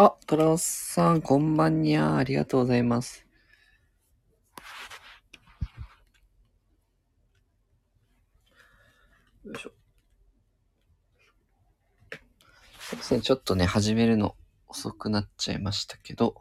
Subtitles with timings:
[0.00, 2.14] あ、トラオスさん、こんばんにゃー。
[2.18, 3.26] ありがとうございます。
[9.44, 9.72] よいしょ。
[12.78, 14.36] そうですね、ちょっとね、始めるの
[14.68, 16.36] 遅くなっちゃいましたけど。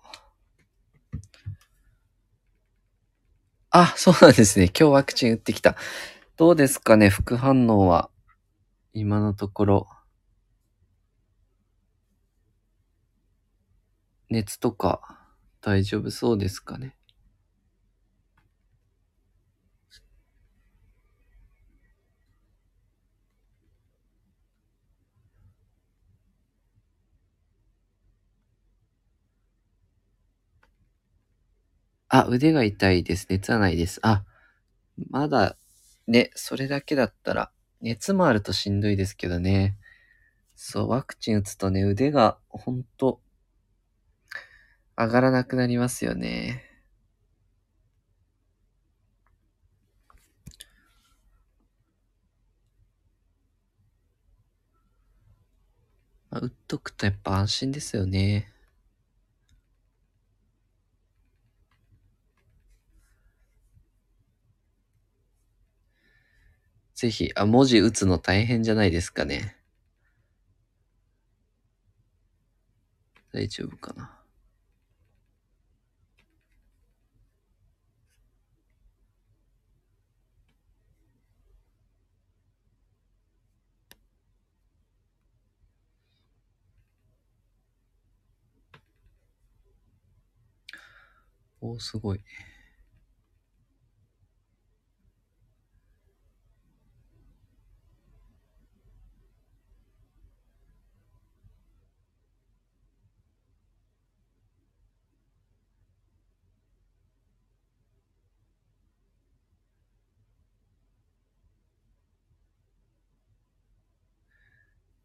[3.72, 4.66] あ、そうなんですね。
[4.66, 5.76] 今日ワクチン打ってきた。
[6.36, 8.12] どうですかね、副反応は。
[8.94, 9.97] 今のところ。
[14.30, 15.18] 熱とか
[15.62, 16.96] 大丈夫そうですかね？
[32.10, 33.28] あ、腕が痛いです。
[33.30, 34.00] 熱はないです。
[34.02, 34.24] あ、
[35.10, 35.58] まだ、
[36.08, 39.78] ね、それだけだったら、熱もあるとしんどいですけどね。
[40.56, 43.22] そう、ワクチン打つとね、腕がほんと、
[44.98, 46.64] 上がらなくなりますよね。
[56.30, 58.52] まあ、打っとくとやっぱ安心ですよね。
[66.96, 69.56] ぜひ、あ、文字打つの大変じゃないですかね。
[73.32, 74.17] 大丈夫かな。
[91.62, 92.22] おー、すごい。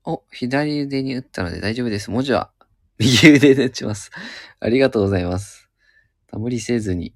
[0.05, 2.11] お、左腕に打ったので大丈夫です。
[2.11, 2.51] 文字は
[2.99, 4.11] 右腕で打ちます。
[4.61, 5.62] ありがとうございます。
[6.39, 7.15] 無理せずに。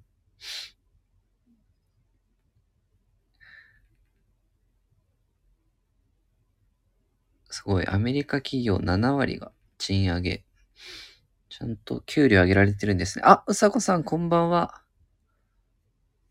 [7.50, 7.86] すごい。
[7.86, 10.44] アメリカ企業7割が賃上げ。
[11.48, 13.22] ちゃんと給料上げられてるんですね。
[13.26, 14.82] あ、うさこさん、こんばんは。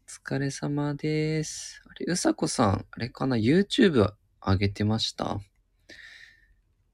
[0.08, 1.82] お疲れ様です。
[1.90, 5.40] あれ、うさこさん、あれかな ?YouTube 上げてました？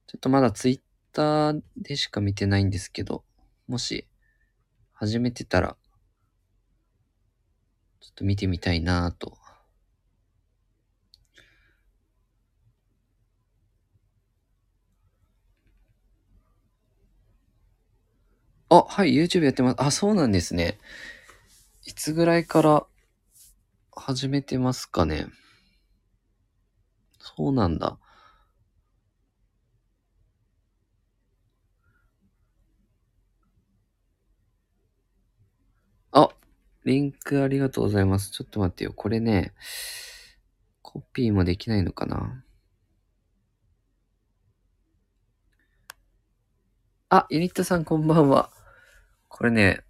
[0.07, 3.25] ちょっとまだ Twitter でしか見てないんですけど、
[3.68, 4.07] もし
[4.94, 5.75] 始めてたら、
[8.11, 9.38] っと見てみたいなと。
[18.69, 19.75] あ、はい、YouTube やってます。
[19.79, 20.77] あ、そうなんですね。
[21.85, 22.85] いつぐらいから
[23.95, 25.27] 始めてますかね。
[27.19, 27.97] そうなんだ。
[36.11, 36.29] あ、
[36.84, 38.31] リンクありがとうございます。
[38.31, 38.94] ちょっと待ってよ。
[38.94, 39.53] これね、
[40.81, 42.44] コピーもできないのかな？
[47.09, 48.52] あ、ユニットさんこんばんは。
[49.28, 49.84] これね、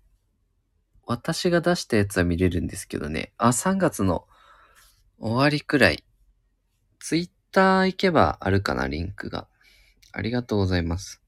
[1.06, 3.32] 私が出したやつは見れるんですけどね。
[3.38, 4.28] あ、3月の
[5.20, 6.04] 終わりくらい。
[7.00, 9.48] ツイッター行けばあるかな、リンクが。
[10.12, 11.22] ありがとうございます。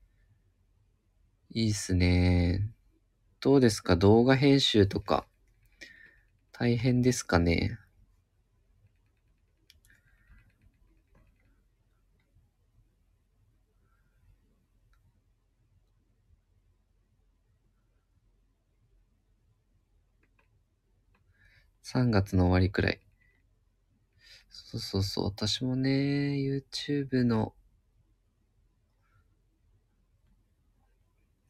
[1.51, 2.69] いいっすね。
[3.40, 3.95] どうですか？
[3.95, 5.25] 動画編集とか。
[6.53, 7.77] 大変ですかね
[21.81, 22.99] 3月の終わりくらい。
[24.49, 25.25] そうそうそう。
[25.25, 27.53] 私もね、YouTube の、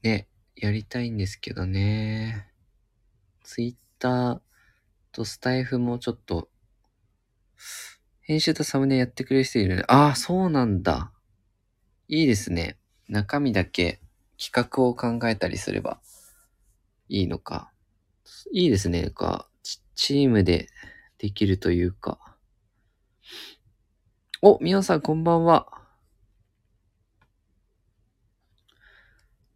[0.03, 2.47] ね、やりたいんですけどね。
[3.44, 4.41] Twitter
[5.13, 6.50] とスタイフもちょっと、
[8.21, 9.83] 編集とサムネやってくれる人いるね。
[9.88, 11.12] ああ、そうなんだ。
[12.07, 12.77] いいですね。
[13.07, 14.01] 中身だけ
[14.38, 16.00] 企画を考えたりすれば
[17.10, 17.71] いいのか。
[18.51, 19.12] いいですね。
[19.12, 20.68] か、チチームで
[21.19, 22.19] できるというか。
[24.42, 25.68] お、みおさんこんばんは。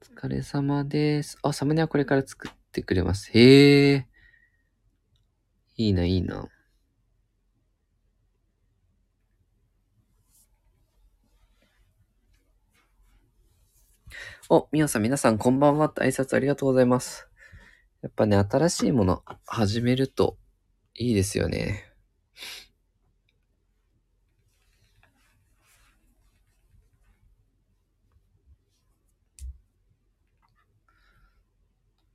[0.01, 1.39] お疲れ様です。
[1.42, 3.31] あ、サムネはこれから作ってくれます。
[3.31, 4.07] へえ。
[5.77, 6.50] いいな、いいな。
[14.50, 17.27] お、みおさん、皆さん、こんばんはって挨拶ありがとうございます。
[18.01, 20.38] やっぱね、新しいもの始めると
[20.95, 21.94] いいですよね。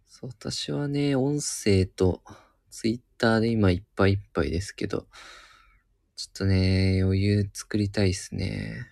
[0.07, 2.23] そう、私はね、音声と
[2.71, 5.07] ツイッターで今いっぱいいっぱいですけど、
[6.17, 8.89] ちょっとね、余裕作りたいっすね。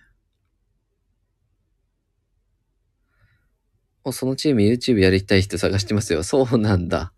[4.05, 6.23] お、そのチーム YouTube やりたい人探してますよ。
[6.23, 7.11] そうなんだ。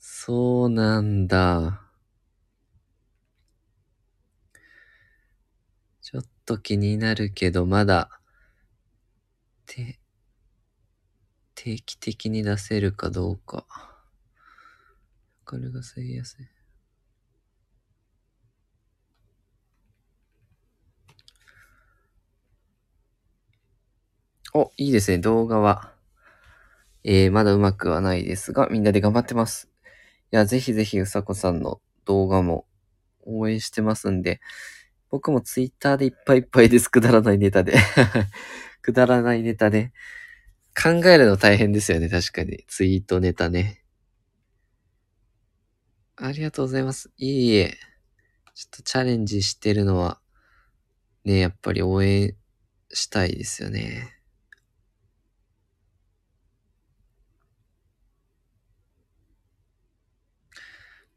[0.00, 1.80] そうなんだ。
[6.00, 8.10] ちょっと気になるけど、まだ、
[9.66, 10.00] て、
[11.54, 13.91] 定期的に出せるかどうか。
[15.52, 16.46] これが吸いやすい。
[24.54, 25.18] お、いいですね。
[25.18, 25.92] 動画は。
[27.04, 29.68] えー、まだうまくはないですが、みんなで頑張ってます。
[30.32, 32.64] いや、ぜひぜひ、うさこさんの動画も
[33.26, 34.40] 応援してますんで、
[35.10, 36.88] 僕もツイッターでいっぱいいっぱいです。
[36.88, 37.74] くだらないネタで。
[38.80, 39.92] くだらないネタで。
[40.74, 42.08] 考えるの大変ですよね。
[42.08, 42.64] 確かに。
[42.68, 43.81] ツイートネタね。
[46.24, 47.10] ありがとうございます。
[47.16, 47.78] いえいえ。
[48.54, 50.20] ちょっとチャレンジしてるのは、
[51.24, 52.36] ね、やっぱり応援
[52.92, 54.08] したいですよね。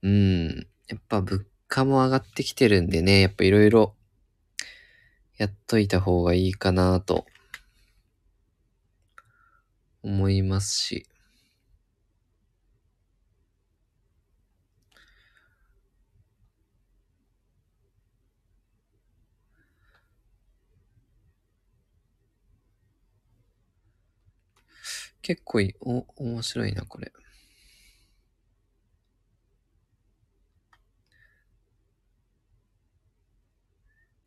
[0.01, 0.67] うん。
[0.87, 3.93] やっぱ物価も上がってきてるんでね、やっぱいろいろ
[5.37, 7.27] やっといた方がいいかなと
[10.01, 11.05] 思いますし。
[25.25, 27.11] 結構いい、お、面白いな、これ。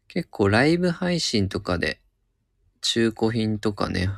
[0.08, 2.00] 結構ライブ配信とかで
[2.80, 4.08] 中古品とかね、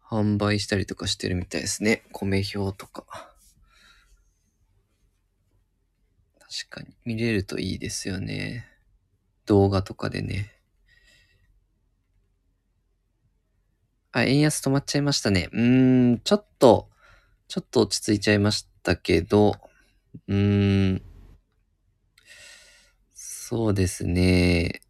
[0.00, 2.04] 販売したりとかしてるみたいですね。
[2.12, 3.34] 米表とか。
[6.38, 8.64] 確かに見れるといいですよね。
[9.44, 10.53] 動画とかでね。
[14.14, 15.48] あ、円安止まっちゃいましたね。
[15.52, 16.88] うーん、ちょっと、
[17.48, 19.54] ちょっと落ち着いちゃいましたけど、
[20.28, 21.02] うーん、
[23.14, 24.80] そうですね。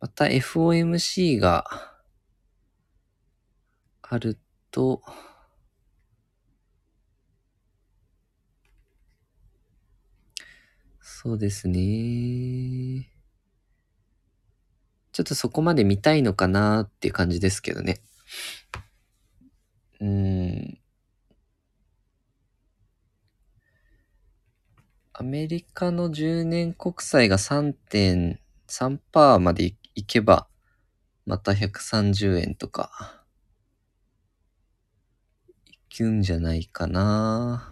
[0.00, 1.64] また FOMC が
[4.02, 4.38] ある
[4.70, 5.02] と、
[11.02, 13.11] そうですね。
[15.12, 18.00] ちょっとそこまで見たいのかなっていう感じですけどね。
[20.00, 20.78] うん。
[25.12, 30.48] アメリカの10年国債が3.3%までいけば、
[31.26, 33.22] また130円とか、
[35.66, 37.71] いくんじゃないかな。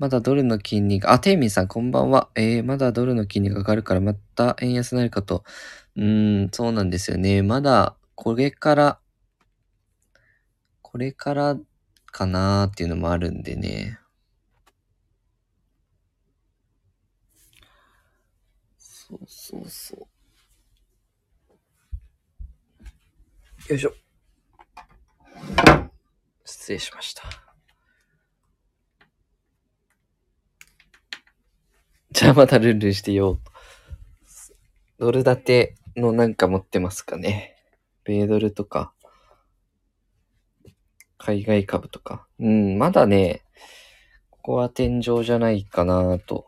[0.00, 2.30] まだドルの金利が、あ、テイミンさんこんばんは。
[2.34, 5.44] えー、まだドルの金利が上がるからまた円安になるかと。
[5.94, 7.42] うーん、そうなんですよね。
[7.42, 8.98] まだ、これから、
[10.80, 11.58] これから
[12.06, 13.98] かなーっていうのもあるんでね。
[18.78, 20.08] そうそうそ
[23.68, 23.72] う。
[23.72, 23.92] よいしょ。
[26.46, 27.49] 失礼しました。
[32.12, 33.40] じゃあまたルンルンしてよう。
[34.98, 37.56] ドル建てのなんか持ってますかね。
[38.04, 38.92] 米ドルとか、
[41.18, 42.26] 海外株とか。
[42.40, 43.42] うん、まだね、
[44.30, 46.46] ここは天井じゃないかなと。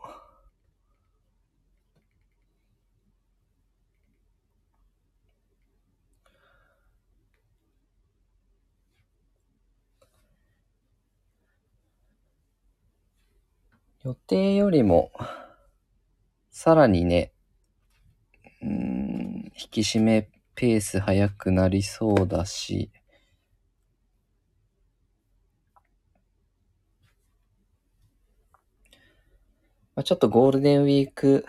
[14.03, 15.11] 予定よりも、
[16.55, 17.33] さらにね、
[18.61, 22.91] うん、引き締めペース早くなりそうだし、
[29.95, 31.43] まあ、ちょっとゴールデンウィーク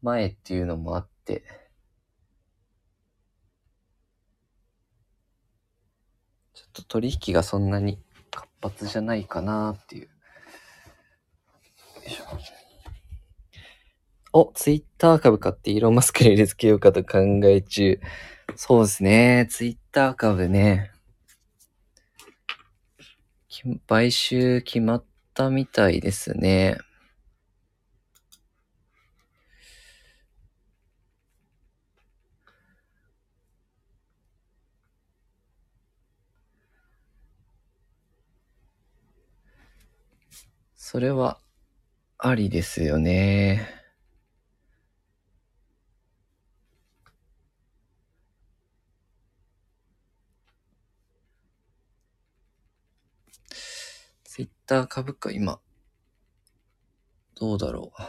[0.00, 1.44] 前っていうのもあって、
[6.54, 7.98] ちょっと取引がそんなに
[8.30, 10.04] 活発じゃないかなっていう。
[10.04, 10.10] よ
[12.06, 12.59] いしょ。
[14.32, 18.00] お、ツイッター株買ってイーロンマスクに入れ付けようかと考え中。
[18.54, 19.48] そうですね。
[19.50, 20.92] ツイッター株ね。
[23.88, 26.78] 買収決まったみたいですね。
[40.76, 41.38] それは
[42.18, 43.80] ありですよね。
[54.24, 55.58] ツイッター株価今、
[57.34, 58.00] どうだろう。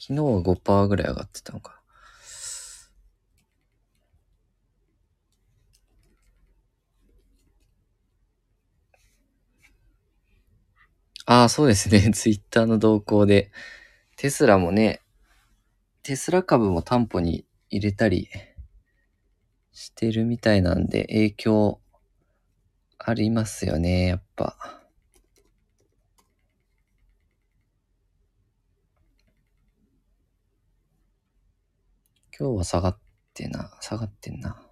[0.00, 1.80] 昨日は5%ぐらい上がってたのか。
[11.24, 12.10] ああ、そうですね。
[12.10, 13.52] ツイッターの動向で。
[14.16, 15.02] テスラもね、
[16.02, 18.28] テスラ株も担保に入れたり
[19.70, 21.80] してるみたいなんで、影響
[22.98, 24.75] ありますよね、やっぱ。
[32.38, 32.98] 今日は下がっ
[33.32, 34.62] てな、下がってんな。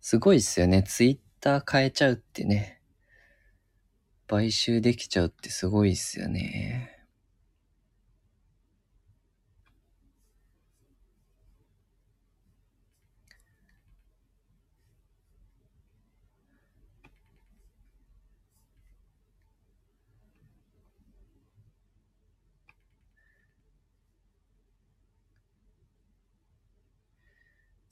[0.00, 0.82] すごいっすよね。
[0.82, 2.80] ツイッター変えちゃうってね。
[4.26, 6.89] 買収できちゃうってすごいっすよね。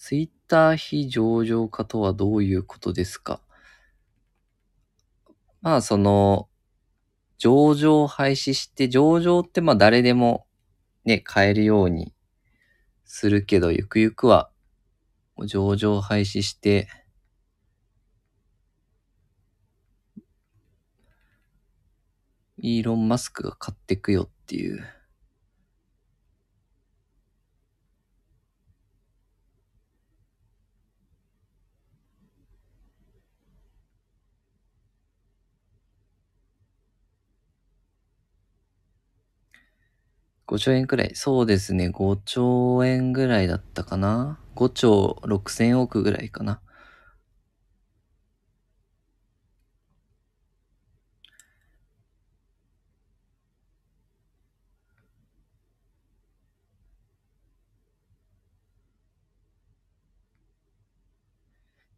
[0.08, 3.42] ツイッター非上場化とはどういうことですか？
[5.60, 6.48] まあその、
[7.36, 10.46] 上場廃止して、上場ってまあ誰でも
[11.04, 12.14] ね、買えるように
[13.04, 14.50] するけど、ゆくゆくは
[15.44, 16.88] 上場廃止して、
[22.56, 24.82] イーロン・マスクが買ってくよっていう。
[40.48, 41.14] 5兆円くらい。
[41.14, 41.90] そうですね。
[41.90, 44.40] 5兆円ぐらいだったかな。
[44.56, 46.60] 5兆6千億ぐらいかな。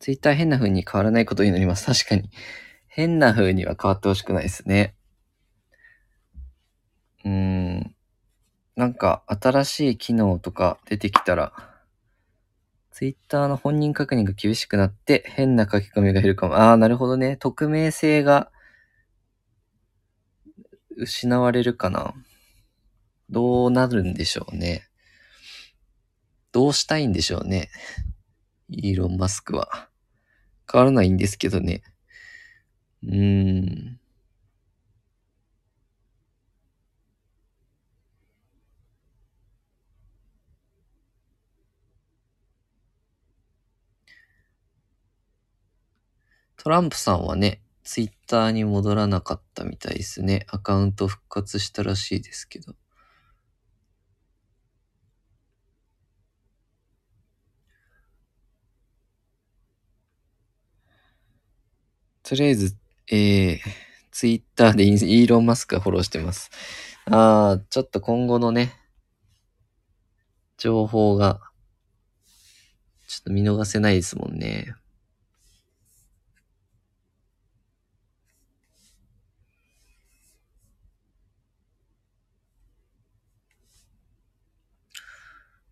[0.00, 1.86] ツイッター変な風に変わらないことになります。
[1.86, 2.28] 確かに。
[2.88, 4.96] 変な風には変わってほしくないですね。
[7.24, 7.59] うーん。
[8.80, 11.52] なんか新しい機能とか出てきたら、
[12.90, 16.54] ツイッターの本人確認が厳しくなって変な書き込みが減るかも。
[16.54, 17.36] ああ、なるほどね。
[17.36, 18.50] 匿名性が
[20.96, 22.14] 失われるかな。
[23.28, 24.88] どうなるんでしょうね。
[26.50, 27.68] どうしたいんでしょうね。
[28.70, 29.90] イーロン・マスクは。
[30.72, 31.82] 変わらないんですけどね。
[33.02, 33.99] うーん。
[46.62, 50.44] トランプさんはね、ツイッターに戻らなかったみたいですね。
[50.48, 52.74] アカウント復活したらしいですけど。
[62.22, 62.76] とりあえず、
[63.10, 63.60] えー、
[64.10, 66.50] ツイッターでイーロン・マスクがフォローしてます。
[67.06, 68.74] あー、ちょっと今後のね、
[70.58, 71.40] 情報が、
[73.08, 74.74] ちょっと見逃せないですもんね。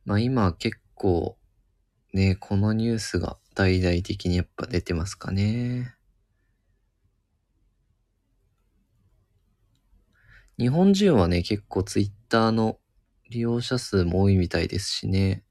[0.08, 1.36] まあ今結構、
[2.14, 5.94] ね、このニュースが大々的にやっぱ出てますかね。
[10.58, 12.78] 日本人はね、結構ツイッターの
[13.28, 15.44] 利用者数も多いみたいですしね。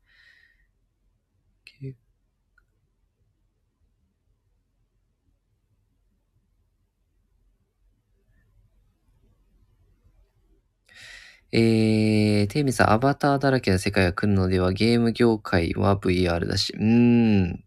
[11.53, 16.73] えー、テイミさん、アバターだらけの世界が来るのでは、ゲーム業界は VR だし。
[16.77, 17.63] うーん。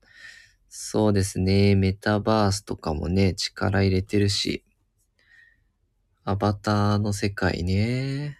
[0.69, 1.75] そうですね。
[1.77, 4.65] メタバースとかもね、力入れてるし。
[6.25, 8.39] アバターの世界ね。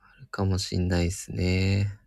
[0.00, 2.01] あるかもしんないですね。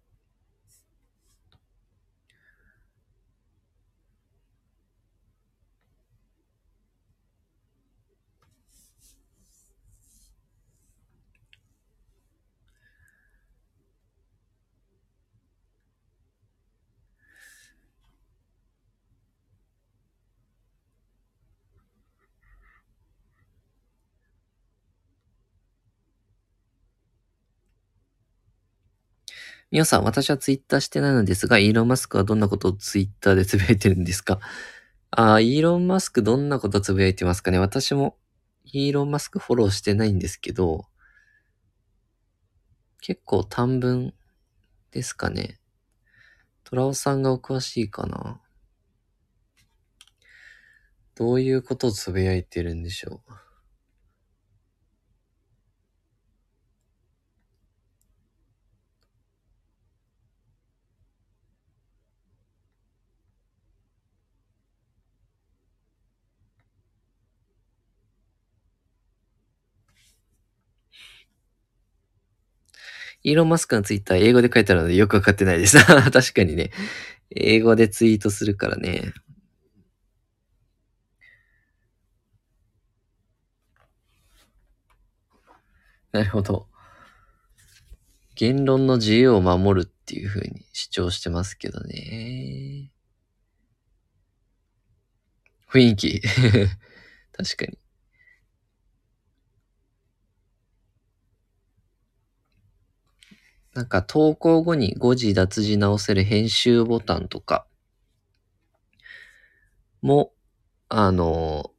[29.76, 34.40] 皆さん、私はツイッターしてないのですが、イーロン・マスクはどんなことをツイッターでつぶやいてるんですか？
[35.12, 37.60] あー、イーロン・マスクどんなことつぶやいてますかね？
[37.60, 38.18] 私も、
[38.64, 40.86] イーロン・マスクフォローしてないんですけど、
[43.02, 44.14] 結構短文
[44.92, 45.60] ですかね？
[46.64, 48.40] トラオさんがお詳しいかな？
[51.16, 53.45] どういうことをつぶやいてるんでしょう？
[73.26, 75.78] イーロン・マスクのツイッター英語で書いてあるのでよくわかってないです。
[75.84, 76.70] 確かにね。
[77.32, 79.14] 英語でツイートするからね。
[86.12, 86.68] なるほど。
[88.36, 92.92] 言論の自由を守るっていう風に主張してますけどね。
[95.68, 96.22] 雰囲気。
[97.34, 97.85] 確かに。
[103.76, 107.68] なんか投稿後に誤字脱字直せる編集ボタンとか
[110.02, 110.32] も、
[110.88, 111.72] あの、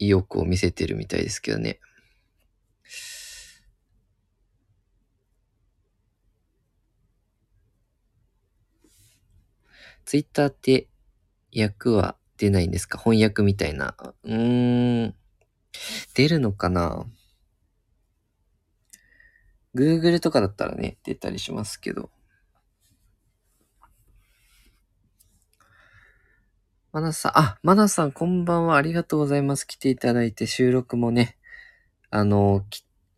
[0.00, 1.78] 意欲を見せてるみたいですけどね。
[10.04, 10.88] ツイッターって
[11.56, 12.98] 訳は出ないんですか？
[12.98, 13.94] 翻訳みたいな。
[14.24, 15.14] うーん。
[16.14, 17.06] 出るのかな？
[19.74, 22.10] ?Google とかだったらね、出たりしますけど。
[26.92, 28.76] マナさん、あ、マナさんこんばんは。
[28.76, 29.66] ありがとうございます。
[29.66, 31.38] 来ていただいて、収録もね、
[32.10, 32.66] あの、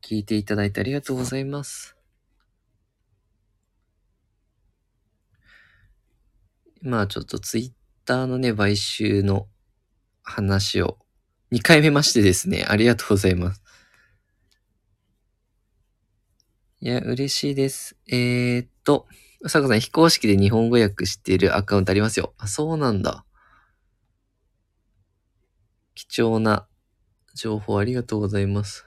[0.00, 1.96] 聞いていただいてありがとうございます。
[6.82, 9.48] まあちょっとツイッターのね、買収の
[10.22, 10.98] 話を
[11.50, 13.63] 2回目ましてですね、ありがとうございます。
[16.84, 17.96] いや、嬉しいです。
[18.08, 19.06] えー、っと、
[19.40, 22.34] うさこさん、非公式で日本語訳しているアカウントありますよ。
[22.36, 23.24] あ、そうなんだ。
[25.94, 26.66] 貴重な
[27.34, 28.84] 情報ありがとうございます。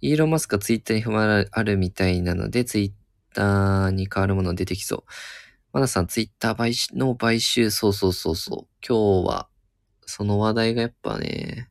[0.00, 5.04] イーロン・マスクがツイッターに不満あるみたいなので、ツイッターに変わるもの出てきそう。
[5.72, 8.86] マナさん、ツイッター買収の買収、そうそうそうそう。
[8.86, 9.48] 今日は、
[10.06, 11.68] その話題がやっぱね、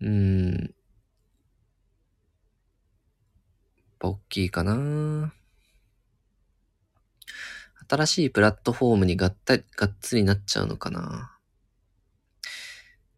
[0.00, 0.74] うーん、
[4.00, 5.34] 大きいかな。
[7.88, 11.36] 新しいプラットフォームにがった、がっつりなっちゃうのかな。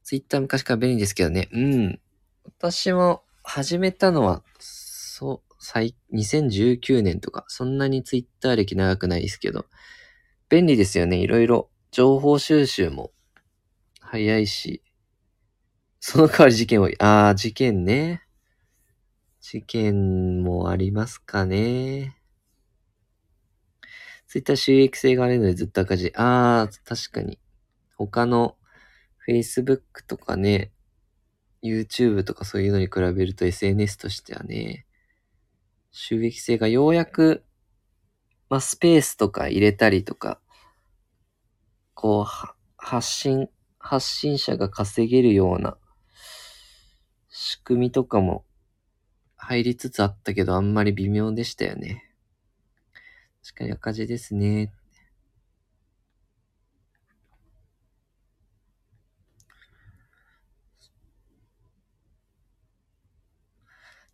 [0.03, 1.49] ツイッター昔から便利ですけどね。
[1.53, 2.01] うん。
[2.45, 9.67] 私も始めたのは、そう、最、2019年とか、そんなにツイッター歴長くないですけど、
[10.49, 11.19] 便利ですよね。
[11.19, 13.13] いろいろ情報収集も
[14.01, 14.83] 早いし、
[16.05, 16.97] その代わり事件多い。
[17.01, 18.25] ああ、事件ね。
[19.41, 22.19] 事件もありますかね。
[24.27, 26.13] ツイッター収益性があるのでずっと赤字。
[26.17, 27.39] ああ、確かに。
[27.97, 28.57] 他の
[29.29, 30.73] Facebook とかね、
[31.63, 34.87] YouTube とかそういうのに比べると SNS としてはね、
[35.93, 37.45] 収益性がようやく、
[38.49, 40.41] まあ、スペースとか入れたりとか、
[41.95, 45.77] こう、発信、発信者が稼げるような
[47.35, 48.45] 仕組みとかも
[49.37, 52.05] 入りつつあったけど、あんまり微妙でしたよね。
[53.43, 54.71] 確かに赤字ですね。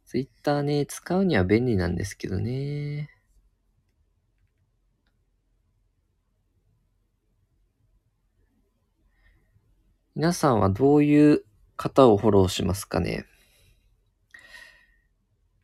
[0.07, 3.11] ツイッターね、使うには便利なんですけどね。
[10.15, 11.48] 皆さんはどういう
[11.79, 13.25] 方をフォローしますかね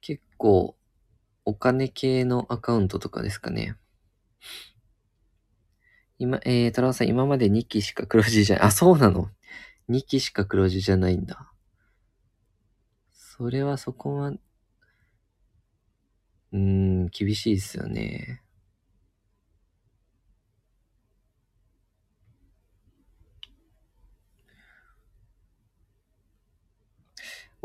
[0.00, 0.77] 結構、
[1.44, 3.77] お金系のアカウントとかですかね。
[6.18, 8.66] 今、えー、トラさん、今まで2期しか黒字じゃない。
[8.66, 9.29] あ、そうなの
[9.88, 11.53] ?2 期しか黒字じゃないんだ。
[13.11, 18.43] それはそこは、うーん、厳しいですよね。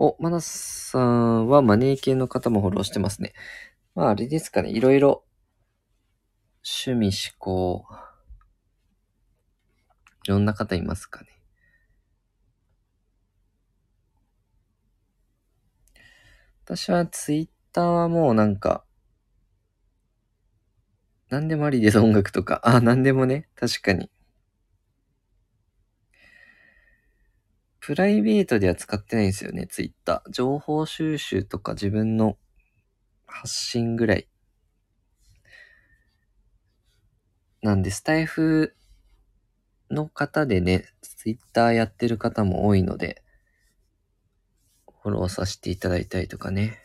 [0.01, 3.33] お、マナさんはマネー系の方もフォローしてますね。
[3.95, 4.69] まあ、あれですかね。
[4.69, 5.25] いろいろ、
[6.63, 7.85] 趣味思考、
[10.23, 11.27] いろんな方いますかね。
[16.63, 18.85] 私はツイッターはもうなんか、
[21.27, 22.61] 何でもありです、音楽とか。
[22.63, 23.49] あ、何でもね。
[23.53, 24.09] 確かに。
[27.79, 30.31] プライベートでは使ってないんですよね、ツイッター。
[30.31, 32.37] 情報収集とか自分の
[33.25, 34.27] 発信ぐらい。
[37.61, 38.75] なんで、スタイフ
[39.89, 43.23] の方でね、ツイッターやってる方も多いので、
[45.01, 46.79] フォローさせていただいたりとかね。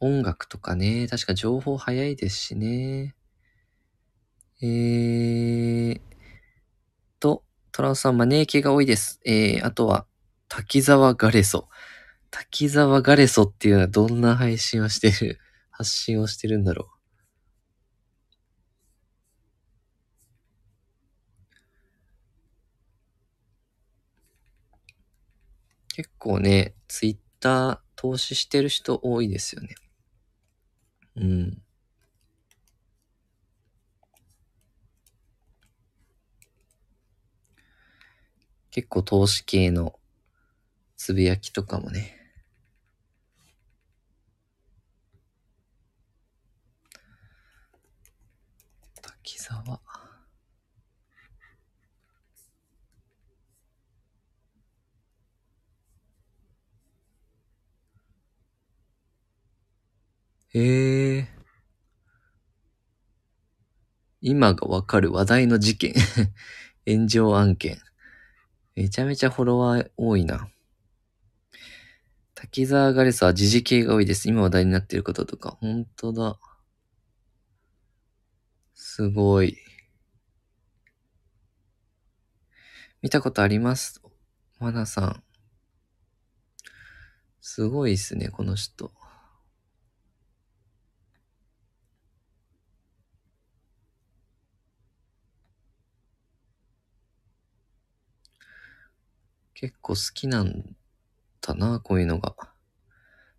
[0.00, 3.16] 音楽とかね、確か情報早いですしね。
[4.62, 6.00] えー、
[7.72, 9.20] トランスさん、マネー系が多いです。
[9.24, 10.06] えー、あとは、
[10.48, 11.68] 滝沢ガレソ。
[12.30, 15.38] 滝沢ガレソっていうのはどんな配信をしてる、
[15.70, 16.98] 発信をしてるんだろう。
[25.94, 29.74] 結構ね、ツイッター投資してる人多いですよね。
[31.16, 31.62] うん。
[38.70, 39.98] 結構投資系の
[40.96, 42.16] つぶやきとかもね。
[49.02, 49.80] 滝沢。
[60.54, 61.28] へえ。
[64.20, 65.94] 今がわかる話題の事件
[66.86, 67.80] 炎上案件。
[68.78, 70.48] めちゃめちゃフォロワー多いな。
[72.36, 74.28] 滝沢ガレスは時事系が多いです。
[74.28, 75.58] 今話題になっていることとか。
[75.60, 76.38] ほんとだ。
[78.74, 79.56] すごい。
[83.02, 84.00] 見たことあります？
[84.60, 85.22] マナさん。
[87.40, 88.92] すごいっすね、この人。
[99.60, 100.76] 結構好きなん
[101.40, 102.36] だな、こういうのが。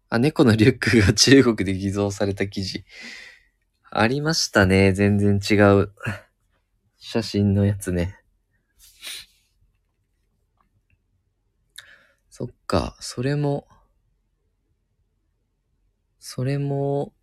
[0.09, 2.83] あ、猫のリュックが中国で偽造された記事。
[3.89, 4.91] ありましたね。
[4.91, 5.93] 全然違う。
[6.97, 8.19] 写真のやつね。
[12.29, 13.65] そっか、それも、
[16.19, 17.13] それも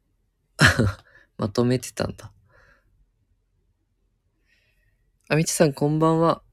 [1.36, 2.32] まとめてたんだ。
[5.28, 6.45] あみちさんこんばんは。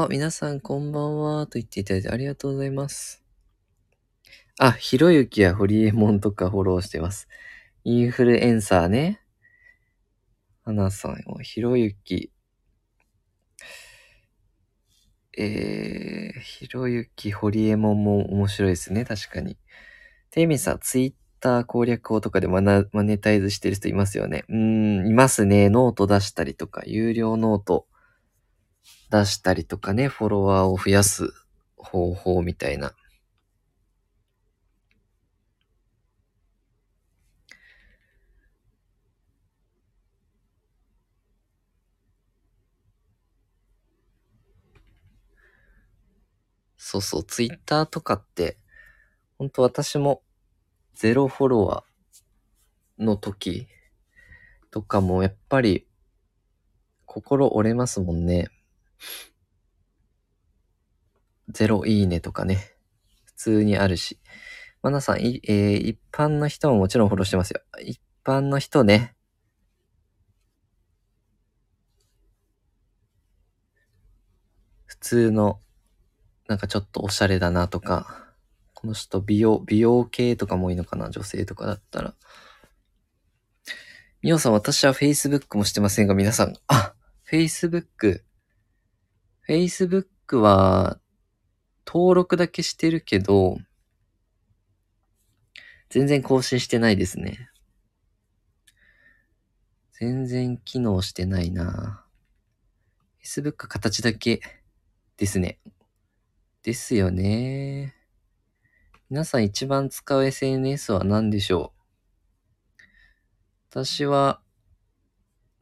[0.00, 1.46] あ、皆さんこんばんは。
[1.48, 3.24] と言っていただいてありがとうございます。
[4.56, 7.26] あ、ひろゆきやホリエモンとかフォローしてます。
[7.82, 9.20] インフルエンサーね。
[10.64, 12.30] 花さんをひろゆき。
[15.36, 19.04] えー、ひろゆき、ホリエモンも面白いですね。
[19.04, 19.58] 確かに。
[20.30, 22.60] テイミさん、ツイッター攻略法とかでマ、
[22.92, 24.44] マネタイズしてる人いますよね。
[24.48, 25.68] うん、いますね。
[25.68, 27.88] ノート出したりとか、有料ノート
[29.10, 31.32] 出したりとかね、フォロワーを増やす
[31.76, 32.92] 方法みたいな。
[46.78, 48.56] そうそう、ツイッターとかって、
[49.38, 50.22] 本当私も
[50.94, 53.66] ゼロフォロワーの時
[54.70, 55.86] とかもやっぱり
[57.06, 58.50] 心折れますもんね。
[61.48, 62.76] ゼロいいねとかね、
[63.24, 64.18] 普通にあるし。
[64.82, 67.60] マナさん、い、えー、一般の人ももちろんフォローしてますよ。
[67.80, 69.16] 一般の人ね。
[74.86, 75.60] 普通の、
[76.48, 78.28] なんかちょっとおしゃれだなとか、
[78.74, 82.14] この人美容、美容系とかもいいのかな女性とかだったら。
[84.22, 86.94] みおさん、私は Facebook もしてませんが、皆さん、あ、
[87.28, 88.27] Facebook。
[89.48, 91.00] Facebook は、
[91.86, 93.56] 登録だけしてるけど、
[95.88, 97.48] 全然更新してないですね。
[99.92, 102.04] 全然機能してないな
[103.24, 104.42] Facebook 形だけ
[105.16, 105.58] ですね。
[106.62, 107.94] ですよね。
[109.08, 112.82] 皆さん一番使う SNS は何でしょう？
[113.70, 114.42] 私は、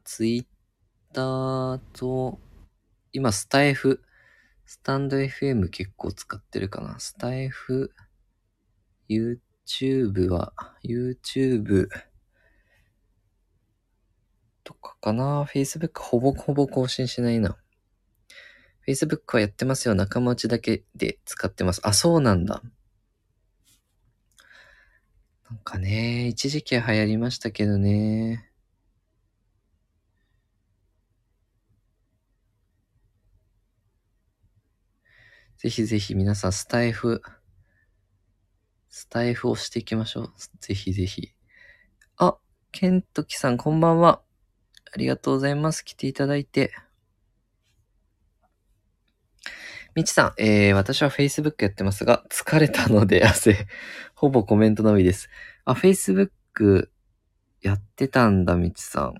[0.03, 0.49] Twitter
[1.93, 2.41] と、
[3.17, 4.03] 今スタイフ、
[4.67, 7.01] スタンド FM 結構使ってるかな。
[7.01, 7.95] スタイフ、
[9.09, 10.53] YouTube は、
[10.85, 11.89] YouTube
[14.65, 15.45] とかかな。
[15.45, 17.57] Facebook ほぼほぼ更新しないな。
[18.87, 19.95] Facebook はやってますよ。
[19.95, 21.81] 仲間内だけで使ってます。
[21.85, 22.63] あ、そうなんだ。
[25.49, 28.51] なんかね、一時期流行りましたけどね。
[35.67, 37.23] ぜひぜひ皆さんスタイフ、
[38.89, 40.33] スタイフをしていきましょう。
[40.61, 41.33] ぜひぜひ。
[42.19, 42.37] あ、
[42.71, 44.23] ケントキさんこんばんは。
[44.95, 45.85] ありがとうございます。
[45.85, 46.73] 来ていただいて。
[49.97, 53.67] みちさん、えー、私は Facebook やってますが、疲れたので汗、
[54.15, 55.29] ほぼコメントのみです。
[55.65, 56.91] あ、Facebook
[57.61, 59.15] やってたんだ、みちさん。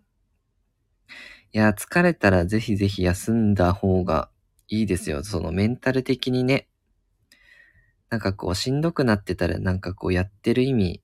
[1.53, 4.31] いや、疲れたらぜひぜひ休んだ方が
[4.69, 5.23] いいですよ。
[5.23, 6.69] そのメンタル的にね。
[8.11, 11.03] なんかこう、しんどくなってたらなんかこうやってる意味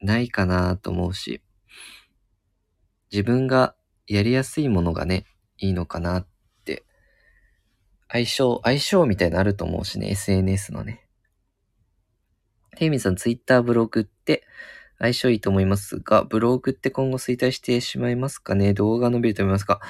[0.00, 1.42] ないかなと思うし、
[3.12, 3.74] 自分が
[4.06, 5.26] やりやすいものがね、
[5.58, 6.28] いいのかなっ
[6.64, 6.84] て、
[8.08, 11.06] 相性、相性みたいなのあると思うしね、SNS のね。
[12.76, 14.45] テイミさん、ツイッターブログって
[14.98, 18.72] 相性いいと思いますが、ブログって今後衰退してしまいますかね？
[18.72, 19.80] 動画伸びると思いますか？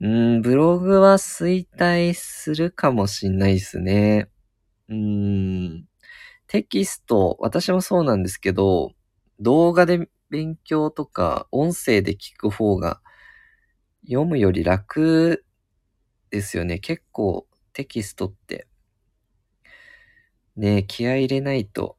[0.00, 4.30] うん、ブログは衰退するかもしんないですね。
[4.88, 5.84] うん。
[6.46, 8.92] テキスト、私もそうなんですけど、
[9.40, 13.00] 動画で勉強とか音声で聞く方が
[14.06, 15.44] 読むより楽
[16.30, 16.78] ですよね。
[16.78, 18.66] 結構テキストって、
[20.56, 21.96] ね、気合い入れないと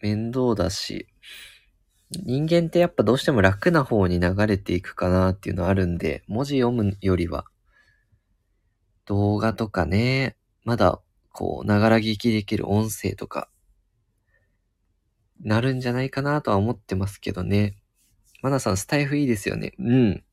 [0.00, 1.08] 面倒だし、
[2.10, 7.44] 人間ってやっぱどうしても楽な方に流れていくかなっていうのはあるんで、文字読むよりは、
[9.04, 11.00] 動画とかね、まだ
[11.32, 13.50] こう、ながら聞きできる音声とか、
[15.40, 17.76] なるんじゃないかなとは思ってますけどね。
[18.42, 19.72] マナさん、スタイフいいですよね。
[19.78, 20.24] うん。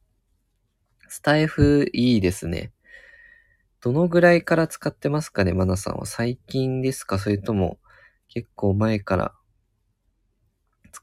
[1.08, 2.72] スタイフいいですね。
[3.82, 6.06] どのぐらいから使ってますかね、マナさんは。
[6.06, 7.20] 最近ですか？
[7.20, 7.80] それとも、
[8.28, 9.36] 結構前から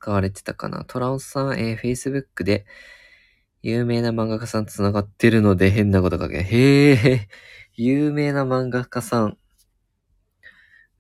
[0.03, 0.85] 使われてたかな。
[0.85, 2.67] トラオさん、えー、Facebook で、
[3.63, 6.43] 有名な漫画家さん繋がってるので変なこと書け。
[6.43, 7.29] へえ、
[7.77, 9.39] 有名な漫画家さん。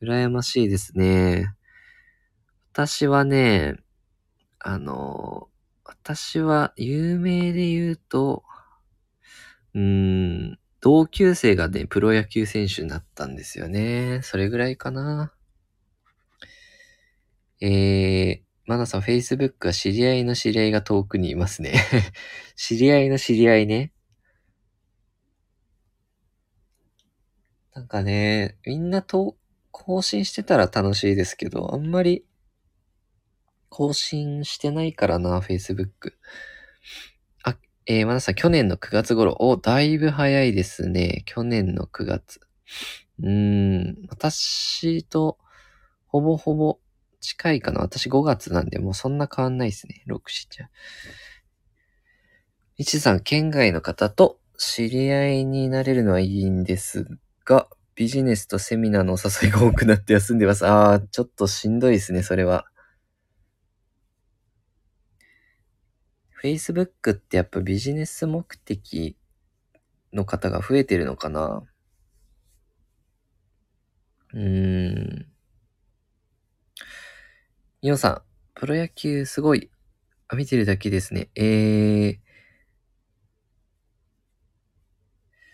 [0.01, 1.53] 羨ましいですね。
[2.73, 3.75] 私はね、
[4.61, 5.49] あの、
[5.85, 8.45] 私は有名で言うと、
[9.75, 14.21] うーん、同級生がね、プロ野球選手になったんですよね。
[14.23, 15.35] それぐらいかな。
[17.61, 21.75] えー、マナさん、Facebook は知り合いの知り合いが遠くにいますね。
[22.55, 23.93] 知り合いの知り合いね。
[27.75, 29.37] なんかね、みんなと
[29.73, 32.25] 更新してたら楽しいですけど、あんまり
[33.69, 36.13] 更新してないからな、Facebook。
[37.43, 39.35] あ、えー、まださん、去年の9月頃。
[39.41, 41.23] お、だいぶ早いですね。
[41.25, 42.41] 去年の9月。
[43.19, 45.39] うーん、私と
[46.07, 46.79] ほぼほぼ
[47.23, 47.81] 近いかな。
[47.81, 50.03] 私5月なんで、もうそんな変わんないですね。
[50.07, 50.69] 6、7。
[52.77, 57.07] みちさん、県外の方と知り合いになれるのはいいんです
[57.47, 60.67] が、ビジネスとセミナーのお誘いが多くなって休んでます。
[60.67, 62.67] ああ、ちょっとしんどいですね、それは。
[66.43, 69.17] Facebook ってやっぱビジネス目的
[70.13, 71.63] の方が増えてるのかな
[74.35, 75.32] うーん。
[77.83, 78.23] みおさん、
[78.55, 79.69] プロ野球すごい。
[80.29, 81.31] あ、見てるだけですね。
[81.35, 82.19] えー。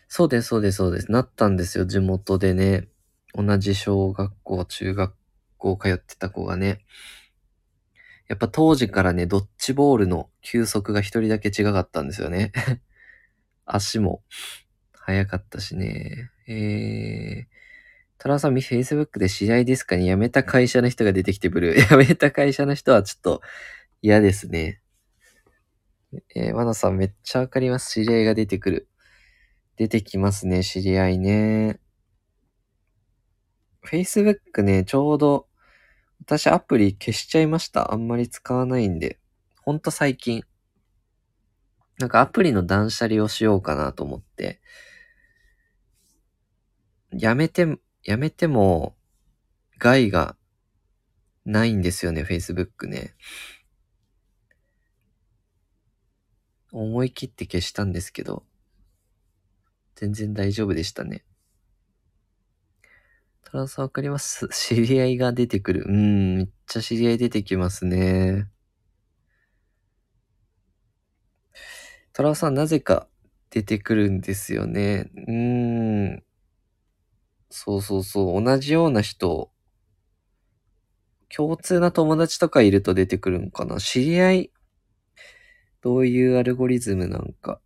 [0.09, 1.11] そうです、そうです、そうです。
[1.11, 2.89] なったんですよ、地元でね。
[3.33, 5.15] 同じ小学校、中学
[5.57, 6.85] 校通ってた子がね。
[8.29, 12.53] やっぱ当時からね、ドッジボールの球速が一人だけ違かったんですよね。
[13.65, 14.23] 足も
[14.93, 16.31] 速かったしね。
[16.47, 17.59] えー、
[18.19, 20.05] トラさん、Facebook で知り合いですかね？
[20.05, 21.87] 辞めた会社の人が出てきてブルー。
[21.89, 23.43] 辞めた会社の人はちょっと
[24.03, 24.81] 嫌ですね。
[26.35, 27.93] えー、マナさんめっちゃわかります。
[27.93, 28.89] 知り合いが出てくる。
[29.77, 31.81] 出てきますね、知り合いね。
[33.85, 35.49] Facebook ね、ちょうど
[36.21, 37.93] 私アプリ消しちゃいました。
[37.93, 39.21] あんまり使わないんで。
[39.63, 40.43] ほんと最近。
[41.99, 44.61] なんかアプリの断捨離をしようかなと思って。
[47.13, 47.79] やめて、
[48.09, 48.97] やめても、
[49.77, 50.35] 害が
[51.45, 53.15] ないんですよね、Facebook ね。
[56.73, 58.47] 思い切って消したんですけど、
[59.95, 61.23] 全然大丈夫でしたね。
[63.45, 64.49] トランさんわかります？
[64.57, 65.85] 知り合いが出てくる。
[65.87, 68.49] うん、めっちゃ知り合い出てきますね。
[72.15, 73.07] トラさんなぜか
[73.51, 75.11] 出てくるんですよね。
[75.15, 76.28] うーん。
[77.51, 78.43] そうそうそう。
[78.43, 79.51] 同じような人、
[81.35, 83.79] 共通な友達とかいると出てくるんかな？
[83.79, 84.53] 知り合い、
[85.81, 87.61] どういうアルゴリズムなんか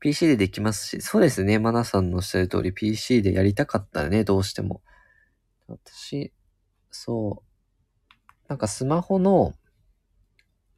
[0.00, 1.58] ？PC でできますし、そうですね。
[1.58, 4.82] マナさんのおっしゃる通り PC でやりたかったらね、どうしても。
[5.66, 6.32] 私、
[6.90, 8.48] そう。
[8.48, 9.54] なんかスマホの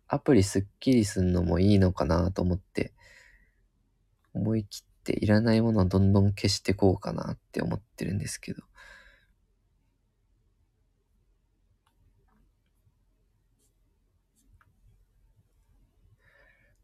[0.06, 2.94] アプリスッキリすんのもいいのかなと思って、
[4.32, 8.62] 思い切っっていらないものをどんどん消してこうかなって思ってるんですけど。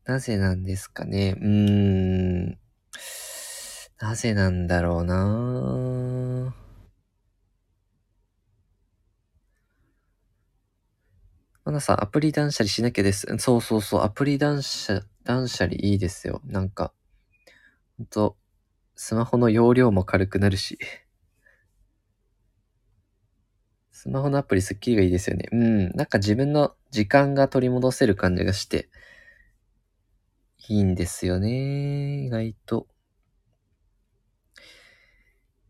[0.05, 1.37] なぜなんですかね？
[1.41, 1.49] うー
[2.51, 2.59] ん。
[4.01, 6.55] なぜなんだろうな
[11.65, 13.27] マナさん、アプリ断捨離しなきゃです。
[13.39, 16.41] そうそうそう、アプリ断捨、断捨離いいですよ。
[16.45, 16.93] なんか、
[17.99, 18.37] ほんと、
[18.95, 20.79] スマホの容量も軽くなるし。
[23.91, 25.49] スマホのアプリスッキリがいいですよね。
[25.53, 25.91] うん。
[25.93, 28.89] なんか自分の時間が取り戻せる感じがして、
[30.69, 32.25] いいんですよね。
[32.25, 32.87] 意外と。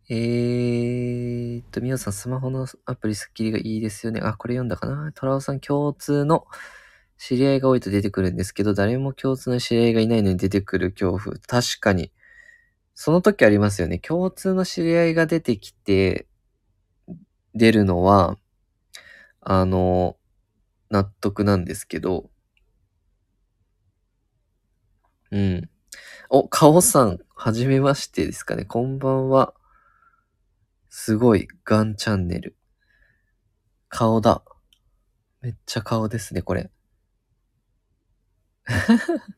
[0.09, 4.21] えーっと、みおさん、スマホのアプリスッキリがいいですよね。
[4.23, 6.47] あ、これ読んだかなトラオさん、共通の
[7.25, 11.37] 知り合いが多いと出てくるんですけど、誰も共通の知り合いがいないのに出てくる恐怖。
[11.47, 12.11] 確かに。
[12.95, 14.01] その時ありますよね。
[14.01, 16.27] 共通の知り合いが出てきて、
[17.55, 18.39] 出るのは、
[19.41, 20.17] あの、
[20.91, 22.29] 納得なんですけど、
[25.31, 25.71] うん。
[26.29, 28.65] お、カオさん、はじめましてですかね。
[28.65, 29.55] こんばんは。
[30.91, 32.57] すごい、ガンチャンネル。
[33.89, 34.43] 顔だ。
[35.41, 36.73] めっちゃ顔ですね、これ。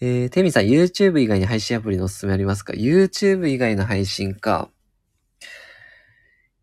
[0.00, 4.70] えー、テミさん、YouTube 以外に配信アプリのおすすめありますか ?YouTube 以外の配信か。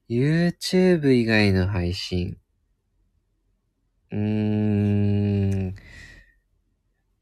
[0.10, 2.38] YouTube 以外の配信。
[4.12, 5.76] うーん。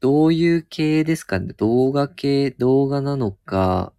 [0.00, 1.38] どういう系ですか？
[1.38, 3.94] ね動画系、動画なのか、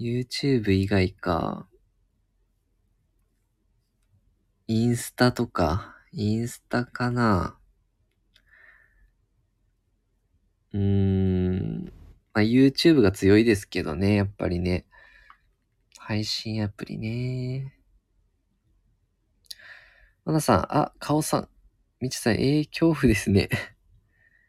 [0.00, 1.68] YouTube 以外か、
[4.66, 7.58] インスタとか、インスタかな
[10.72, 11.92] うーん。
[12.34, 14.86] まあ、YouTube が強いですけどね、やっぱりね。
[15.98, 17.74] 配信アプリね。
[20.24, 21.48] まなさん、あ、顔さん。
[22.00, 23.48] みちさん、えー、恐怖ですね。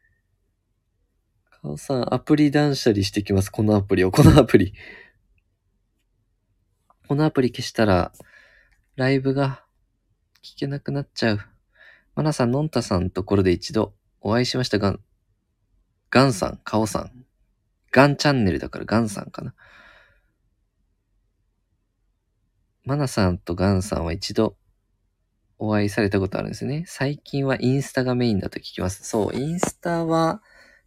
[1.61, 3.49] 顔さん、アプリ断捨離してきます。
[3.49, 4.73] このアプリを、このアプリ。
[7.07, 8.13] このアプリ消したら、
[8.95, 9.65] ライブが
[10.41, 11.39] 聞けなくなっちゃう。
[12.15, 14.99] マナさん、のんたさんところで一度お会いしましたが、
[16.13, 17.25] ガンさん、カオさん。
[17.91, 19.55] ガンチャンネルだからガンさんかな。
[22.85, 24.55] マナさんとガンさんは一度
[25.57, 26.83] お会いされたことあるんですね。
[26.85, 29.03] 最近はインスタがメインだと聞きます。
[29.09, 30.43] そう、インスタは、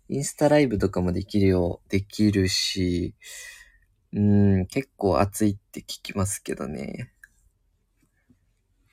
[0.09, 3.17] インスタライブとかもできるよう、できるし、
[4.13, 7.13] うん、結構熱いって聞きますけどね。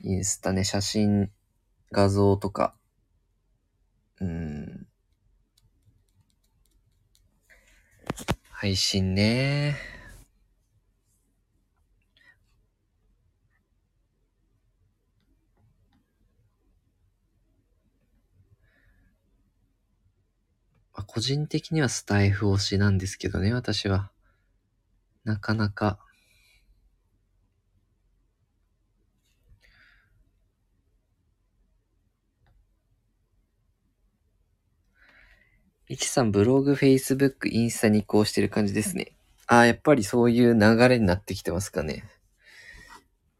[0.02, 1.30] インスタね、写真、
[1.91, 2.76] 画像とか。
[4.19, 4.88] うん。
[8.64, 9.76] 配信ね。
[20.93, 24.11] 個人的にはスタイフ推しなんですけどね、私は。
[25.26, 25.99] なかなか。
[35.89, 39.11] いちさん、ブログ、フェイスブック、インスタに移行してる感じですね。
[39.47, 42.05] ああ、やっぱりそういう流れになってきてますかね。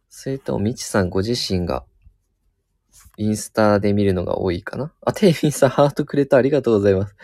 [0.10, 1.86] それとも、みちさんご自身が、
[3.16, 4.94] インスタで見るのが多いかな？
[5.06, 6.36] あ、テイミンさん、ハートくれた。
[6.36, 7.16] ありがとうございます。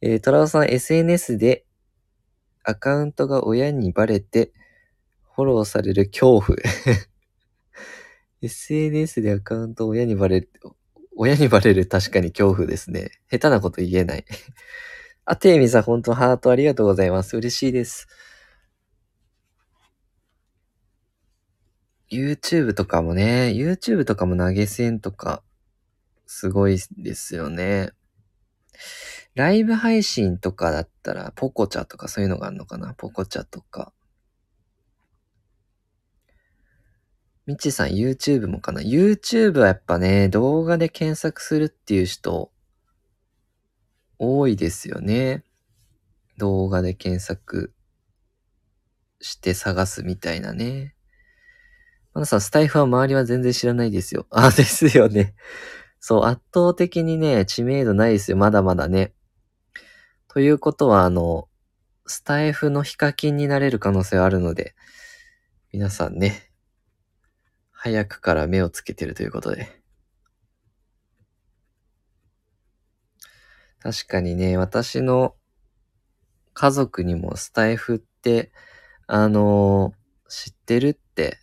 [0.00, 1.66] えー、トラオさん、SNS で、
[2.64, 4.52] アカウントが親にバレて、
[5.34, 6.58] フォローされる恐怖。
[8.40, 10.50] SNS でアカウント親にバレる、
[11.16, 13.10] 親にバレる確かに恐怖ですね。
[13.30, 14.24] 下手なこと言えない。
[15.24, 17.36] あ、テイミさん、本当ハートありがとうございます。
[17.36, 18.08] 嬉しいです。
[22.10, 25.42] YouTube とかもね、YouTube とかも投げ銭とか、
[26.26, 27.90] すごいですよね。
[29.34, 32.94] ライブ配信とかだったら、ポコチャとかそういうのがあるのかな？
[32.94, 33.92] ポコチャとか。
[37.44, 42.52] みちさん YouTube もかな ?YouTube はやっぱね、動画で検索するっていう人、
[44.18, 45.42] 多いですよね。
[46.38, 47.74] 動画で検索
[49.20, 50.94] して探すみたいなね。
[52.14, 54.26] まださん、スタイフは周りは全然知らないですよ。
[54.30, 55.34] あ、ですよね。
[55.98, 58.36] そう、圧倒的にね、知名度ないですよ。
[58.36, 59.14] まだまだね。
[60.28, 61.48] ということは、あの、
[62.06, 64.76] スタイフのヒカキンになれる可能性はあるので、
[65.72, 66.51] 皆さんね、
[67.84, 69.82] 早くから目をつけてるということで。
[73.80, 75.34] 確かにね、私の
[76.54, 78.52] 家族にもスタイフって、
[79.08, 81.40] あのー、知ってるって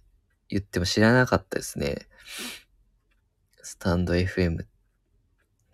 [0.48, 2.08] 言っても知らなかったですね。
[3.62, 4.66] スタンド FM。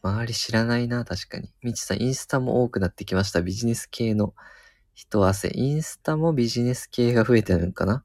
[0.02, 1.54] 周り知らないな、確かに。
[1.62, 3.44] みちさん、インスタも多くなってきました。
[3.44, 4.34] ビジネス系の
[4.96, 5.52] 人汗。
[5.54, 8.04] インスタもビジネス系が増えてるのかな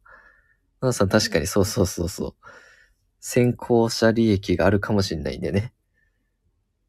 [0.80, 2.34] マナさん、確かにそうそうそうそう。
[3.20, 5.72] 先行者利益があるかもしんないんでね。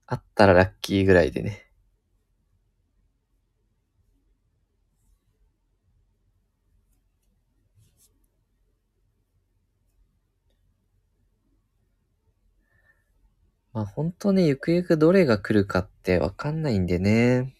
[0.05, 1.71] あったらラッキーぐらいでね。
[13.73, 17.53] まあ本当ね、ゆくゆくどれが来るかってわかんないんでね。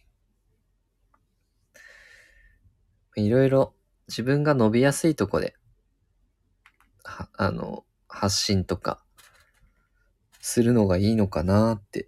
[3.16, 3.74] いろいろ
[4.08, 5.61] 自分が伸びやすいとこで、は、
[7.38, 9.04] あの、発信とか、
[10.40, 12.08] するのがいいのかなって。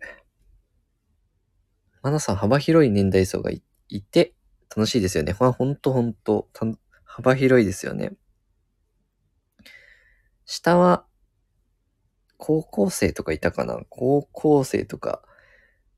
[2.01, 4.33] マナさん幅広い年代層がいいて
[4.75, 5.35] 楽しいですよね。
[5.39, 6.49] まあほんとほんと、
[7.05, 8.13] 幅広いですよね。
[10.45, 11.05] 下は
[12.37, 13.79] 高校生とかいたかな？
[13.89, 15.21] 高校生とか、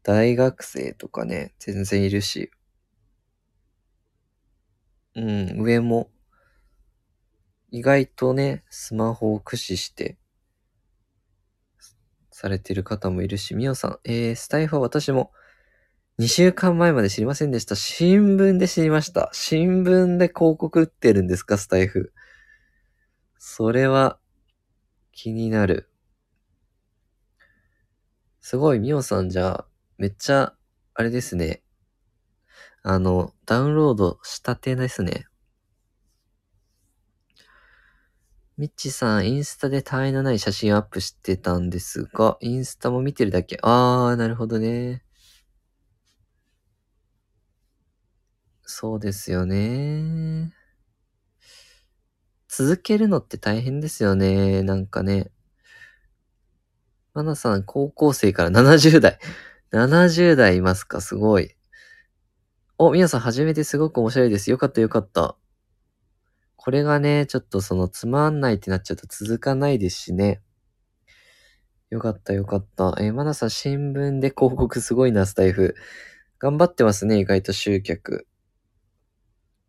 [0.03, 2.51] 大学生とかね、全然いるし。
[5.15, 6.11] うん、上も、
[7.75, 10.17] 意外とね、スマホを駆使して、
[12.31, 15.33] されてる方もいるし、みおさん、えー、スタイフは私も、
[16.17, 17.75] 2週間前まで知りませんでした。
[17.75, 19.29] 新聞で知りました。
[19.33, 22.13] 新聞で広告売ってるんですか、スタイフ。
[23.37, 24.19] それは、
[25.11, 25.89] 気になる。
[28.39, 29.65] すごい、みおさんじゃ、
[29.97, 30.55] めっちゃ、
[30.93, 31.61] あれですね。
[32.83, 35.25] あの、ダウンロードしたてですね。
[38.57, 43.59] みっちさん、インスタで他愛のない写真アップしてたんですが、インスタも見てるだけ。
[43.61, 45.03] あー、なるほどね。
[48.61, 50.53] そうですよね。
[52.47, 54.63] 続けるのって大変ですよね。
[54.63, 55.31] なんかね。
[57.13, 59.19] マナさん、高校生から70代。
[59.73, 61.01] 70代いますか？
[61.01, 61.57] すごい。
[62.77, 64.49] お、皆さん、初めてすごく面白いです。
[64.49, 65.35] よかったよかった。
[66.65, 70.41] これがね、ちょっとそのつまんないってなっちゃうと続かないですしね。
[71.91, 72.97] よかったよかった。
[72.99, 75.75] えー、マナさん、新聞で広告すごいな、スタイフ。
[76.39, 78.25] 頑張ってますね、意外と集客。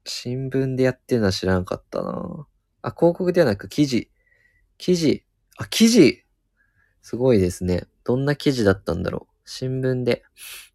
[0.06, 2.46] 新聞でやってるのは知らなかったな。
[2.80, 4.10] あ、広告ではなく記事。
[4.78, 5.26] 記事。
[5.58, 6.24] あ、記事
[7.02, 7.84] すごいですね。
[8.04, 9.34] どんな記事だったんだろう。
[9.44, 10.24] 新聞で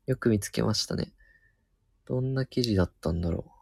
[0.05, 1.13] よく見つけましたね。
[2.05, 3.61] どんな記事だったんだろう。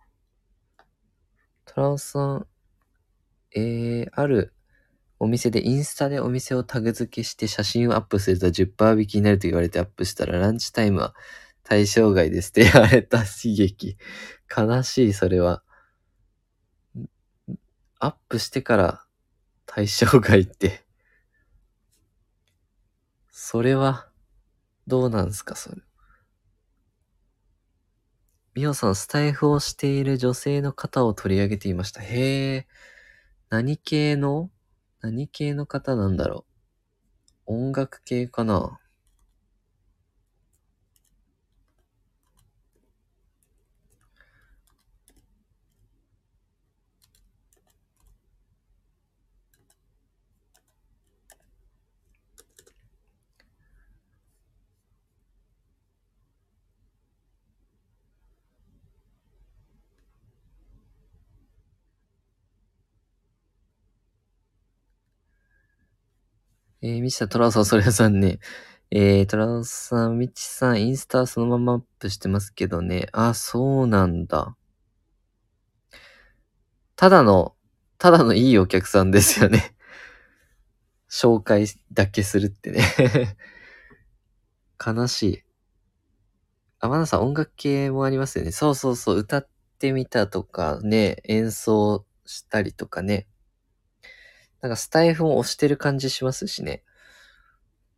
[1.71, 2.47] トラウさん、
[3.55, 4.53] えー、ある
[5.19, 11.13] お店でインスタでお店をタグ付けして写真をアップすると10%引きになると言われてアップしたらランチタイムは
[11.63, 13.97] 対象外ですって言われた刺激。
[14.55, 15.61] 悲しい、それは。
[17.99, 19.05] アップしてから
[19.65, 20.83] 対象外って
[23.29, 24.07] それは、
[24.85, 25.81] どうなんすか、それ。
[28.53, 32.01] みおさん、スタイフをしている女性の方を取り上げていました。
[32.01, 32.67] へえ。
[33.51, 34.51] 何系の
[35.01, 36.45] 何系の方なんだろ
[37.47, 37.53] う。
[37.53, 38.79] 音楽系かな
[66.89, 68.39] えー、みちさん、トラさん、それさんね。
[68.89, 73.07] えー、トラさん、みちさん、インスタそのままアップしてますけどね。
[73.11, 74.55] あ、そうなんだ。
[76.95, 77.55] ただの、
[77.99, 79.75] ただのいいお客さんですよね。
[81.11, 82.81] 紹介だけするってね。
[84.83, 85.43] 悲しい。
[86.79, 88.51] あ、まなさん音楽系もありますよね。
[88.51, 93.27] そうそうそう、歌ってみたとかね、演奏したりとかね。
[94.61, 96.83] なんかスタイフも押してる感じしますしね。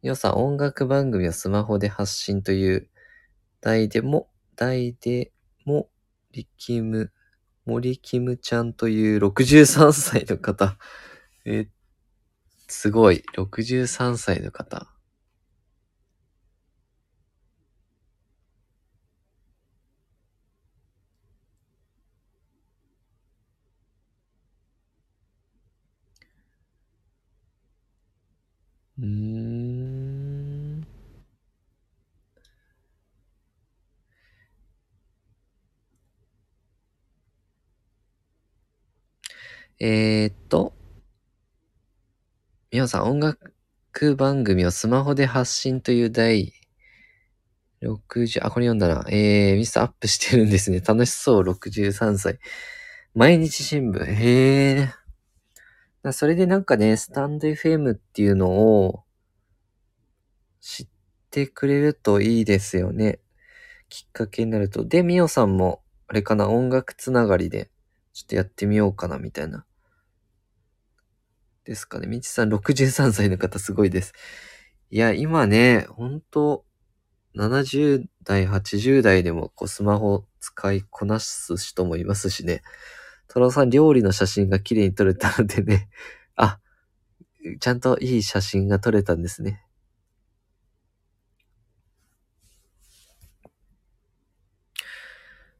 [0.01, 2.89] よさん、音楽番組をスマホで発信という
[3.62, 5.32] 題でも、題で
[5.66, 5.89] も、
[6.32, 7.12] リキム、
[7.66, 10.78] 森キムちゃんという63歳の方。
[11.45, 11.68] え、
[12.68, 13.24] すごい。
[13.36, 14.90] 63歳の方。
[29.01, 30.87] うーん。
[39.79, 40.73] えー、っと、
[42.71, 46.53] みおさん、音楽番組をスマホで発信という第
[47.81, 49.05] 60、あ、これ読んだな。
[49.09, 50.81] えー、ミスアップしてるんですね。
[50.81, 52.39] 楽しそう、63歳。
[53.15, 54.05] 毎日新聞。
[54.05, 55.00] へー。
[56.11, 59.03] それでなんかね、スタンド FM っていうのを
[60.59, 60.87] 知っ
[61.29, 63.19] てくれるといいですよね。
[63.89, 64.85] きっかけになると。
[64.85, 67.69] で、みおさんも、あれかな、音楽つながりで、
[68.13, 69.65] ちょっとやってみようかな、みたいな。
[71.65, 72.07] ですかね。
[72.07, 74.13] みちさん63歳の方すごいです。
[74.89, 76.65] いや、今ね、ほんと、
[77.35, 82.61] 70代、80代でもこうスマホ使いこなす人もいますしね。
[83.34, 85.88] トラさん料理の写真が綺麗に撮れたのでね。
[86.36, 86.59] あ、
[87.61, 89.63] ちゃんといい写真が撮れたんですね。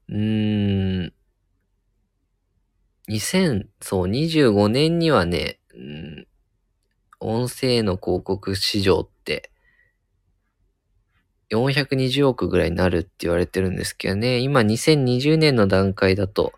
[0.10, 1.14] うーん。
[3.08, 6.28] 2000、そう、25年にはね、うん、
[7.22, 9.50] 音声の広告市場って
[11.50, 16.52] 420億ぐらいになるって言われてるんですけどね、今2020年の段階だと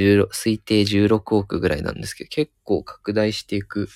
[0.00, 3.88] 推定16億ぐらいなんですけど、結構拡大していく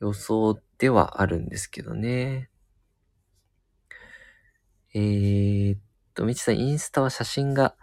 [0.00, 2.50] 予想ではあるんですけどね。
[4.92, 5.80] えー、っ
[6.14, 7.76] と、みちさん、インスタは写真が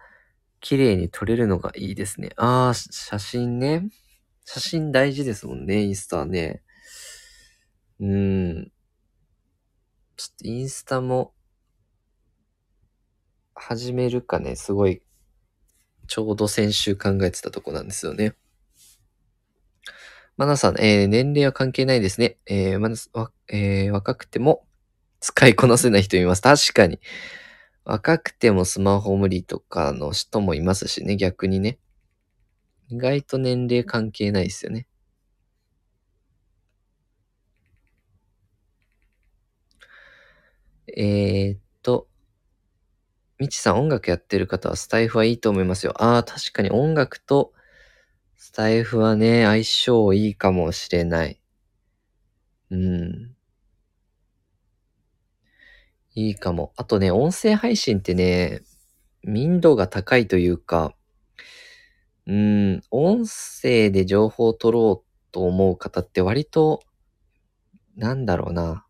[0.60, 2.32] 綺麗に撮れるのがいいですね。
[2.36, 3.90] あー、写真ね。
[4.44, 6.64] 写真大事ですもんね、インスタはね。
[8.00, 8.72] うん。
[10.18, 11.34] ちょっとインスタも、
[13.54, 15.02] 始めるかね、すごい、
[16.08, 18.36] ちょうど先週考えてたとこなんですよね。
[20.38, 22.38] マナさん、えー、年齢は関係ないですね。
[22.46, 22.90] えー、ま
[23.20, 24.66] わ、えー、若くても
[25.20, 26.42] 使いこなせない人います。
[26.42, 27.00] 確かに。
[27.86, 31.80] 若くてもスマホ無理とかの人もいますしね、逆にね。
[32.90, 34.88] 意外と年齢関係ないですよね。
[40.96, 42.08] えー、っと、
[43.40, 45.94] みちさん音楽やってる方はスタイフはいいと思いますよ。
[46.02, 47.54] ああ、確かに音楽と
[48.36, 51.40] スタイフはね、相性いいかもしれない。
[52.72, 53.36] うん。
[56.16, 56.74] いいかも。
[56.78, 58.62] あとね、音声配信ってね、
[59.24, 60.96] 民度が高いというか、
[62.26, 66.82] うん、音声で情報を取ろうと思う方って割と、
[67.96, 68.86] なんだろうな、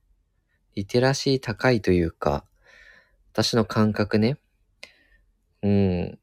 [0.76, 2.46] リテラシー高いというか、
[3.38, 4.40] 私の感覚ね。
[5.62, 6.20] うん。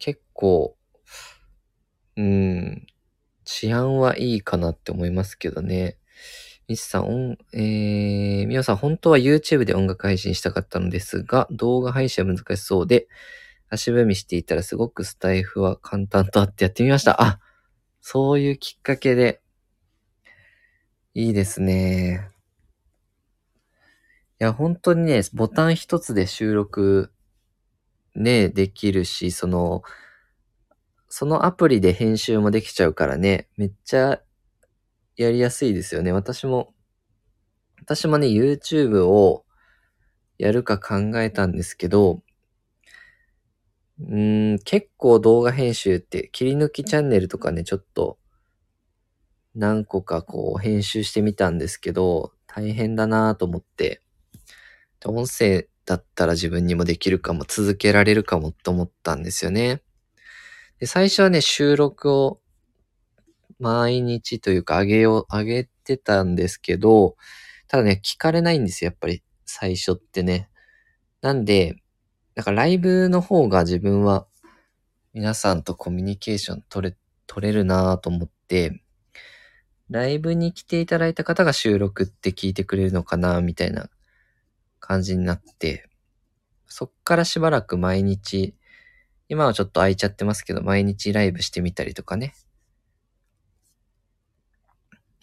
[0.00, 0.76] 結構、
[2.16, 2.84] うん、
[3.44, 5.98] 治安はいいかなって思いますけどね。
[6.66, 13.06] ミスさん、えー、みおさん、本当は YouTube で音楽配信したかったのですが、動画配信は難しそうで、
[13.70, 17.22] 足踏みしていたらすごくスタイフは簡単とあってやってみました。
[17.22, 17.38] あ、
[18.00, 19.40] そういうきっかけで、
[21.14, 22.35] いいですね。
[24.38, 27.10] いや、本当にね、ボタン一つで収録、
[28.14, 29.82] ね、できるし、その、
[31.08, 34.20] そのアプリで編集もできちゃうからね、めっちゃ
[35.16, 36.12] やりやすいですよね。
[36.12, 36.74] 私も、
[37.80, 39.46] 私もね、YouTube を
[40.36, 42.22] やるか考えたんですけど、
[44.00, 48.18] うーん、結構動画編集って切り抜きチャンネルとかね、ちょっと
[49.54, 54.02] 何個かこう編集してみたんですけど、大変だなと思って、
[55.04, 59.82] 音声だったら自分にもできるかも、続けられるかもって思ったんですよね。
[60.80, 62.40] で、最初はね、収録を
[63.58, 67.16] 毎日というか上げよう、上げてたんですけど、
[67.68, 70.48] ただね、聞かれないんですよ、やっぱり最初ってね。
[71.22, 71.76] なんで、
[72.34, 74.26] なんかライブの方が自分は
[75.14, 78.82] 皆さんとコミュニケーション取れ、取れるなぁと思って、
[79.88, 83.88] ライブに来ていただいた方が収録って聞いてくれるのかなみたいな
[84.86, 85.88] 感じになって、
[86.66, 88.54] そっからしばらく毎日、
[89.28, 92.34] 今はちょっと空いちゃってますけど、毎日ライブしてみたりとかね。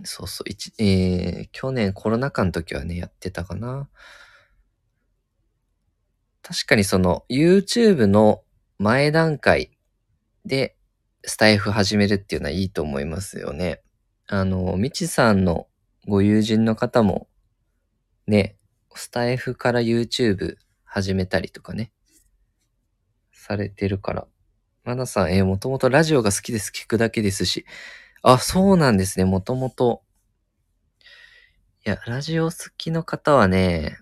[0.03, 3.89] そうそう、一、えー、去年コロナ禍の時はね、やってたかな。
[6.41, 8.43] 確かにその YouTube の
[8.77, 9.71] 前段階
[10.43, 10.75] で
[11.23, 13.81] スタイフ始めるっていうのはいいと思いますよね。
[14.27, 15.67] あの、みちさんの
[16.05, 17.29] ご友人の方も
[18.27, 18.57] ね、
[18.97, 21.91] スタイフから YouTube 始めたりとかね、
[23.31, 24.27] されてるから。
[24.83, 26.71] まなさん、えー、もともとラジオが好きです。
[26.75, 27.65] 聞くだけですし。
[28.21, 29.25] あ、そうなんですね。
[29.25, 30.03] もともと。
[31.85, 33.97] いや、ラジオ好きの方はね、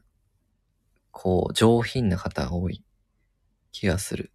[1.12, 2.84] こう、上品な方が多い
[3.72, 4.32] 気がする。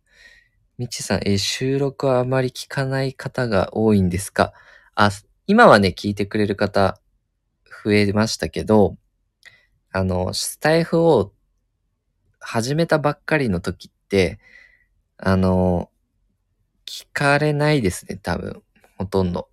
[0.79, 4.53] みちさん、え収録はあまり聞かない方が多いんですか？
[4.95, 5.11] あ、
[5.47, 7.01] 今はね、聞いてくれる方
[7.85, 8.97] 増えましたけど、
[9.97, 11.33] あの、スタイフを
[12.39, 14.39] 始めたばっかりの時って、
[15.17, 15.89] あの、
[16.85, 18.63] 聞かれないですね、多分。
[18.99, 19.49] ほとんど。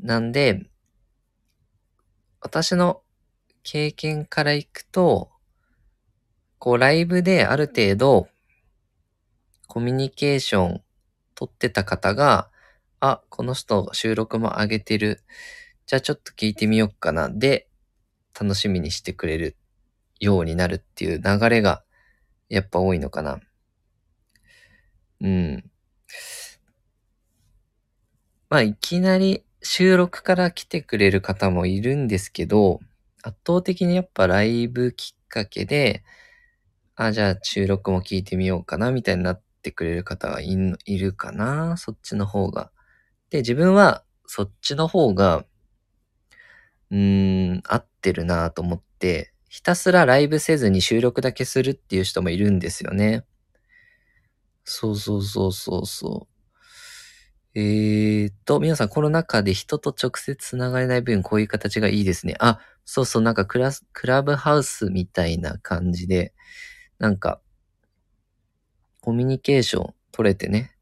[0.00, 0.66] なんで、
[2.40, 3.02] 私の
[3.62, 5.30] 経験からいくと、
[6.58, 8.26] こう、ライブである程度、
[9.68, 10.82] コミュニケーション
[11.36, 12.50] 取ってた方が、
[12.98, 15.22] あ、この人収録も上げてる。
[15.86, 17.28] じゃあちょっと聞いてみようかな。
[17.28, 17.69] で、
[18.38, 19.56] 楽しみにしてくれる
[20.20, 21.84] ようになるっていう流れが
[22.48, 23.40] やっぱ多いのかな。
[25.20, 25.70] うん。
[28.48, 32.80] まあ、いきなり収録から来てくれる方もいるんですけど、
[33.22, 36.02] 圧倒的にやっぱライブきっかけで、
[36.96, 40.56] あ、じゃあ収録も聞いてみようかな、みたいになってくれる方がい
[40.98, 42.72] るかな、そっちの方が。
[43.30, 45.46] で、自分はそっちの方が、
[46.90, 53.24] うーん、合ってるなと思って、ひたすらライブせずに収録だけするっていう人もいるんですよね。
[54.64, 56.30] そうそうそうそうそう。
[57.54, 62.36] えーと、皆さんコロナ禍で人と直接つながれない分こういう形がいいですね。
[62.38, 66.32] あ、そうそう、なんかクラス、クラブハウスみたいな感じで、
[66.98, 67.40] なんか、
[69.00, 70.76] コミュニケーション取れてね、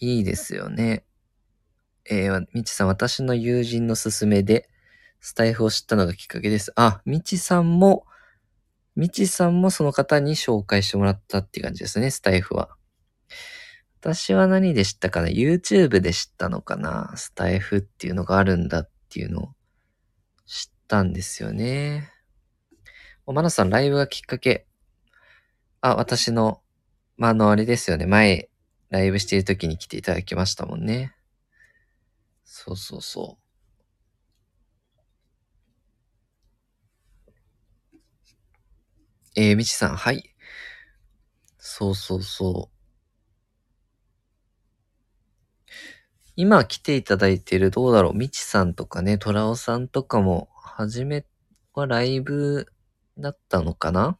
[0.00, 1.04] いいですよね。
[2.04, 4.68] えー、みちさん、私の友人の勧めで、
[5.26, 6.70] スタイフを知ったのがきっかけです。
[6.76, 8.04] あ、みちさんも、
[8.94, 12.76] みちさんもその方に紹介してもらったっていう感じですね、スタイフは。
[14.02, 19.48] 私は何で知ったかな ?YouTube で知ったのかなスタイフっていうのがあるんだっていうのを
[20.44, 22.10] 知ったんですよね。
[23.24, 24.66] おまなさん、ライブがきっかけ。
[25.80, 26.60] あ、私の、
[27.16, 28.04] まあ、あの、あれですよね。
[28.04, 28.50] 前、
[28.90, 31.14] ライブしている時に来ていただきましたもんね。
[32.44, 33.43] そうそうそう。
[39.36, 40.34] えー、みちさん、はい。
[41.58, 42.74] そうそうそう。
[46.36, 51.24] 今来ていただいている、どうだろう、みちさんとかね、トラオさんとかも、はじめ
[51.74, 52.66] はライブ
[53.18, 54.18] だったのかな？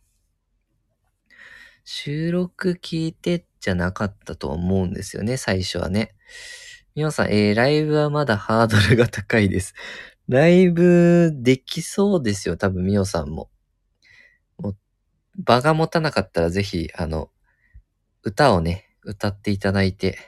[1.84, 6.14] 収録聞いてじゃなかったと思うんですよね、最初はね。
[6.94, 9.74] みおさん、えー、ライブはまだハードルが高いです。
[10.28, 13.50] ライブできそうですよ、多分みおさんも。
[15.36, 17.30] 場が持たなかったらぜひ、あの、
[18.24, 20.18] 歌をね、歌っていただいて。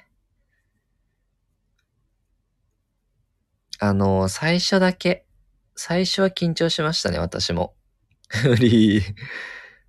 [3.79, 5.27] あの、最初だけ、
[5.75, 7.75] 最初は緊張しましたね、私も。
[8.45, 9.03] 無理。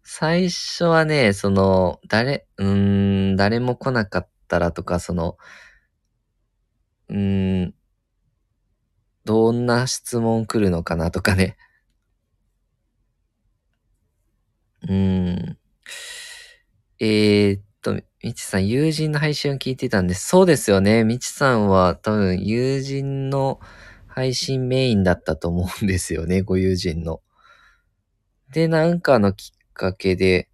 [0.03, 5.37] 最初はね、その、誰、うーん、誰も来なかったらとか、その、
[7.09, 7.73] うーん、
[9.25, 11.55] どんな質問来るのかなとかね。
[14.83, 15.57] うん。
[16.99, 20.27] えー、っと、みちさん、友人の配信を聞いてたんです。
[20.27, 21.03] そうですよね。
[21.03, 23.59] みちさんは多分友人の
[24.07, 26.41] 配信メインだったと思うんですよね。
[26.43, 27.21] ご友人の。
[28.51, 30.49] で、なんかのきっかけで、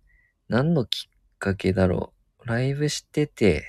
[0.50, 2.14] 何のきっかけだろ
[2.44, 2.48] う。
[2.48, 3.64] ライブしてて、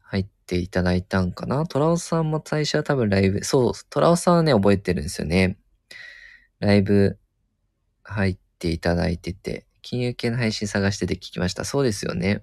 [0.00, 5.58] 入っていただいたんかなトラオさんも最初は多分ライブ、そう、トラオさんはね、覚えてるんですよね。
[6.60, 7.18] ライブ
[8.04, 11.64] 入っていただいてて、金融系の配信探してて聞きました。
[11.64, 12.42] そうですよね。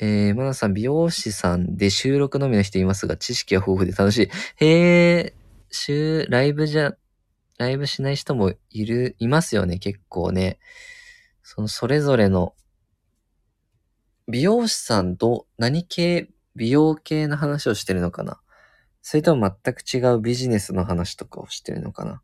[0.00, 4.30] えー、まなさん、美容師さんで収録のみの人いますが、知識は豊富で楽しい。
[4.56, 5.34] へえ、
[5.70, 6.96] 週、ライブじゃ、
[7.58, 10.58] ライブしない人もいる、いますよね、結構ね。
[11.42, 12.54] その、それぞれの、
[14.28, 18.40] 美容師さんと何系、美容系の話をしてるのかな
[19.02, 22.22] それとも全く違うビジネスの話とかをしてるのかな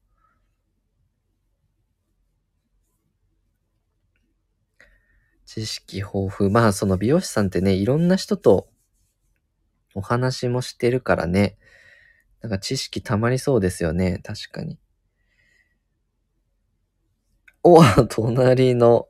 [5.47, 6.51] 知識豊富。
[6.51, 8.68] まあ、その美容師さんってね、いろんな人と
[9.94, 11.57] お話もしてるからね。
[12.42, 14.20] なんか知識溜まりそうですよね。
[14.22, 14.78] 確かに。
[17.62, 19.09] お、隣の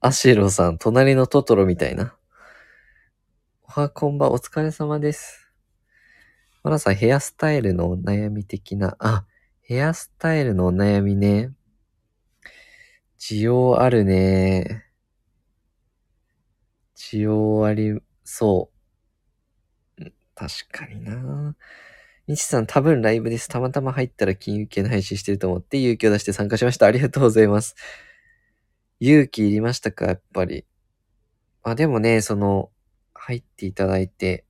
[0.00, 2.14] アシロさん、隣のトトロみたいな。
[3.62, 5.52] おはこんばん、お疲れ様です。
[6.64, 9.24] まなさん、ヘアスタイルのお悩み的な、あ、
[9.62, 11.52] ヘアスタイルのお悩みね。
[13.18, 14.87] 需要あるね。
[16.98, 18.70] 需要ありそ
[19.98, 20.04] う。
[20.34, 21.56] 確かにな
[22.26, 23.48] みちさん、多分ライブです。
[23.48, 26.86] たまたま入ったら金融系の配信してると思って勇気を出して参加しました。
[26.86, 27.76] ありがとうございます。
[29.00, 30.06] 勇気いりましたか？
[30.06, 30.66] やっぱり。
[31.64, 32.70] まあ、でもね、その、
[33.14, 34.44] 入っていただいて、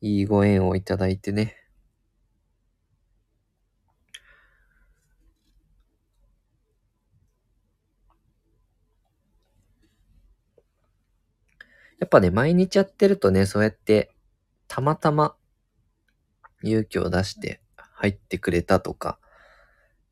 [0.00, 1.56] いいご縁をいただいてね。
[11.98, 14.10] やっぱね、毎日やってるとね、そうやって、
[14.68, 15.36] たまたま
[16.62, 19.18] 勇気を出して入ってくれたとか、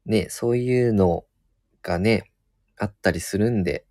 [0.07, 1.25] ね、そういうの
[1.83, 2.31] がね、
[2.79, 3.85] あったりするんで、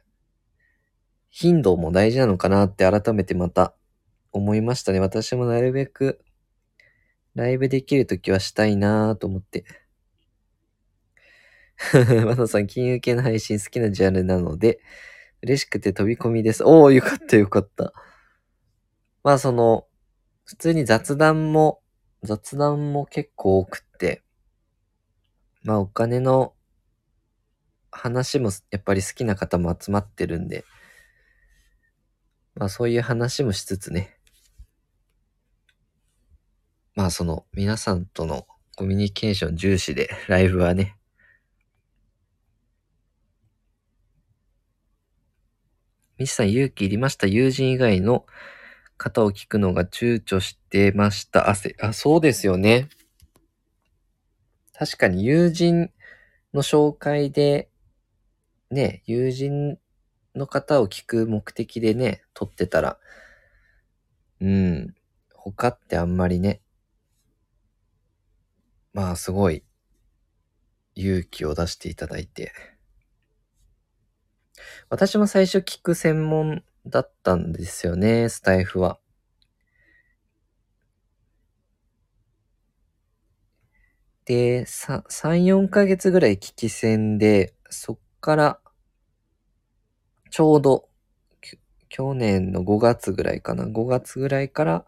[1.30, 3.76] 頻度も大事なのかなって改めてまた
[4.32, 5.00] 思いましたね。
[5.00, 6.24] 私もなるべく
[7.36, 9.66] ライブできるときはしたいなぁと思って。
[12.26, 14.80] まささん、金融系の配信好きなジャンルなので、
[15.44, 16.64] 嬉しくて飛び込みです。
[16.64, 17.94] おー、よかったよかった。
[19.24, 19.86] まあその、
[20.46, 21.82] 普通に雑談も、
[22.24, 24.24] 雑談も結構多くって、
[25.64, 26.54] まあお金の
[27.92, 30.64] 話もやっぱり好きな方も集まってるんで、
[32.56, 34.18] まあそういう話もしつつね、
[36.96, 40.96] まあその皆さんとのコミュニケーション重視でライブはね、
[46.18, 47.26] ミシさん勇気いりました。
[47.26, 48.26] 友人以外の
[48.98, 51.50] 方を聞くのが躊躇してました。
[51.50, 52.88] あ、せ、あ、そうですよね。
[54.74, 55.92] 確かに友人
[56.54, 57.70] の紹介で、
[58.70, 59.80] ね、友人
[60.36, 63.00] の方を聞く目的でね、撮ってたら、
[64.40, 64.96] うん、
[65.34, 66.62] 他ってあんまりね、
[68.94, 69.64] まあすごい
[70.96, 72.52] 勇気を出していただいて、
[74.90, 79.00] 私も最初聞く専門だったんですよね、スタイフは。
[84.26, 88.60] で、3、4ヶ月ぐらい聞き戦で、そっから、
[90.30, 90.90] ちょうど、
[91.90, 93.66] 去年の5月ぐらいかな。
[93.66, 94.86] 5月ぐらいから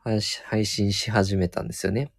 [0.00, 0.20] 配
[0.66, 2.12] 信し始めたんですよね。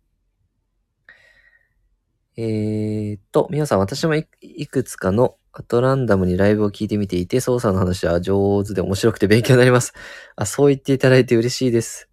[2.35, 4.25] えー、っと、皆さん私もい
[4.67, 9.91] くつかのアトランダムにライブを聞いてみていて、操作の話は上手で面白くて勉強になります。
[10.35, 12.07] あ、そう言っていただいて嬉しいです。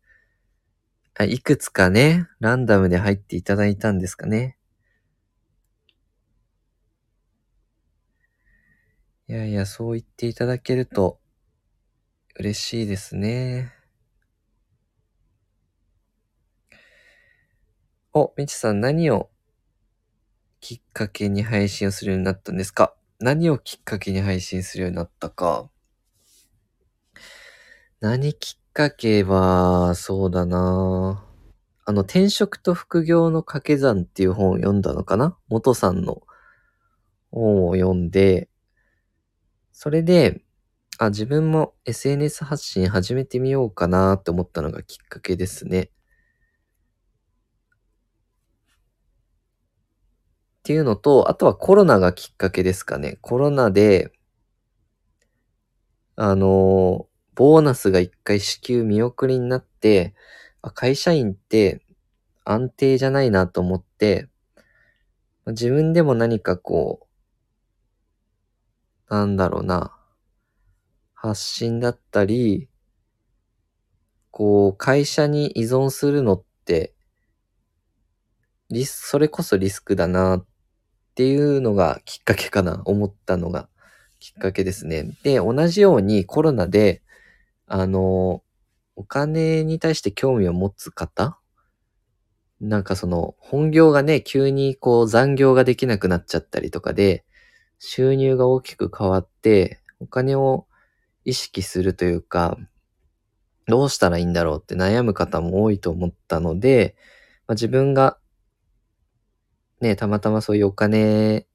[1.15, 4.57] あいくつかね、ランダムで入っていただいたんですかね。
[9.29, 11.19] いやいや、そう言っていただけると
[12.37, 13.75] 嬉しいですね。
[18.15, 19.29] お、みちさん何を
[20.61, 22.95] きっかけに配信をするようになったんですか？
[23.25, 25.71] 何をきっかけに配信するようになったか。
[27.99, 31.25] 何きっかけは、そうだな
[31.87, 35.39] あの、転職と副業の掛け算っていう本を読んだのかな？
[35.49, 36.21] 元さんの
[37.31, 38.51] 本を読んで、
[39.73, 40.43] それで、
[40.99, 45.91] あ、自分も SNS 発信始めてみようかなって思ったのがきっかけですね。
[50.65, 53.19] っていうのと、あとはコロナがきっかけですかね。
[53.21, 54.13] コロナで、
[56.17, 60.15] あの、ボーナスが一回支給見送りになって、
[60.73, 61.83] 会社員って
[62.47, 64.31] 安定じゃないなと思って、
[65.49, 67.07] 自分でも何かこ
[69.11, 69.95] う、なんだろうな、
[71.13, 72.71] 発信だったり、
[74.31, 76.95] こう、会社に依存するのって、
[78.71, 80.47] リス、それこそリスクだなっ
[81.15, 83.69] っていうのがきっかけかな、思ったのが
[84.19, 85.17] きっかけですね。
[85.23, 87.03] で、同じようにコロナで、
[87.69, 88.43] あの、
[88.97, 91.39] お金に対して興味を持つ方
[92.61, 97.25] なんかその、本業がね、急にこう残業ができなくなっちゃったりとかで、
[97.79, 100.67] 収入が大きく変わって、お金を
[101.25, 102.59] 意識するというか、
[103.69, 106.97] どうしたらいいんだろうって悩む方も多いと思ったので、
[107.47, 108.19] まあ、自分が
[109.81, 111.47] ね、たまたまそういうお金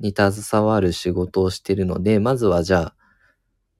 [0.00, 2.96] に携わる仕事をしてるので、まずはじゃあ、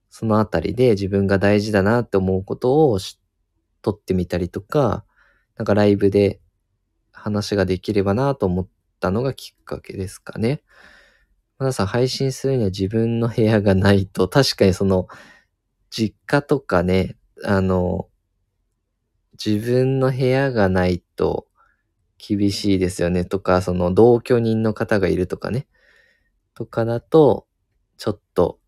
[0.09, 3.19] そのあたりで自分が大事だなって思うことをし
[3.81, 5.03] 撮ってみたりとか、
[5.57, 6.39] なんかライブで
[7.11, 8.67] 話ができればなと思っ
[8.99, 10.63] たのがきっかけですかね。
[11.59, 15.07] 皆さん配信するには自分の部屋がないと、確かにその、
[15.89, 18.09] 実家とかね、あの、
[19.43, 21.46] 自分の部屋がないと
[22.17, 25.67] 厳しいですよねとか、その同居人の方がいるとかね、
[26.53, 27.47] とかだと、
[27.97, 28.59] ちょっと、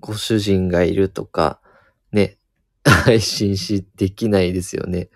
[0.00, 1.60] ご主人がいるとか、
[2.10, 2.38] ね、
[2.84, 5.10] 配信し、できないですよね。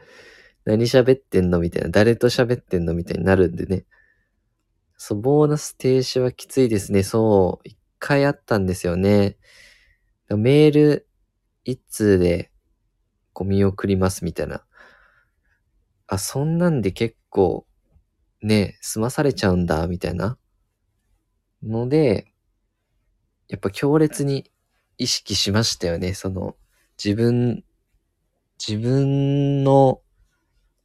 [0.65, 1.89] 何喋ってんのみたいな。
[1.89, 3.87] 誰と喋ってんのみたいになるんでね。
[4.99, 7.03] そう、ボーナス停止はきついですね。
[7.03, 9.39] そう、一回あったんですよね。
[10.29, 11.09] メール
[11.65, 12.51] 一通で、
[13.33, 14.66] こう見送りますみたいな。
[16.09, 17.67] あ、そんなんで結構、
[18.43, 20.39] ね、済まされちゃうんだ、みたいな。
[21.63, 22.33] ので、
[23.49, 24.51] やっぱ強烈に
[24.99, 26.15] 意識しましたよね。
[26.15, 26.57] その、
[27.03, 27.65] 自分、
[28.59, 30.01] 自分の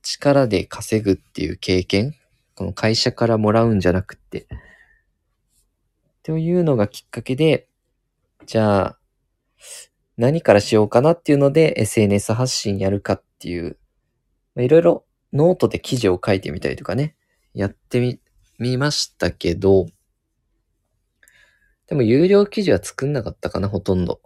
[0.02, 2.16] 力で稼ぐっていう経験
[2.56, 4.48] この会社からもらうんじゃなくて。
[6.24, 7.68] というのがきっかけで、
[8.46, 9.00] じゃあ、
[10.18, 13.80] 何からしようかなっていうので SNS 発信やるかっていう、
[14.58, 17.16] いろいろノートで記事を書いてみたりとかね、
[17.54, 18.20] やってみ、
[18.60, 19.88] みましたけど、
[21.88, 24.22] でも有料記事は作んなかったかな、ほとんど。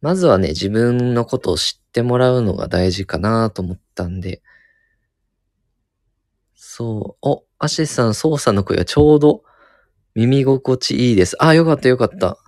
[0.00, 4.42] まずはね、自分のことを知ってもらうのが大事かなと思ったんで、
[6.54, 7.26] そう。
[7.28, 9.42] お、アシスさん、操作の声はちょうど
[10.14, 11.36] 耳心地いいです。
[11.42, 12.38] あ、よかったよかった。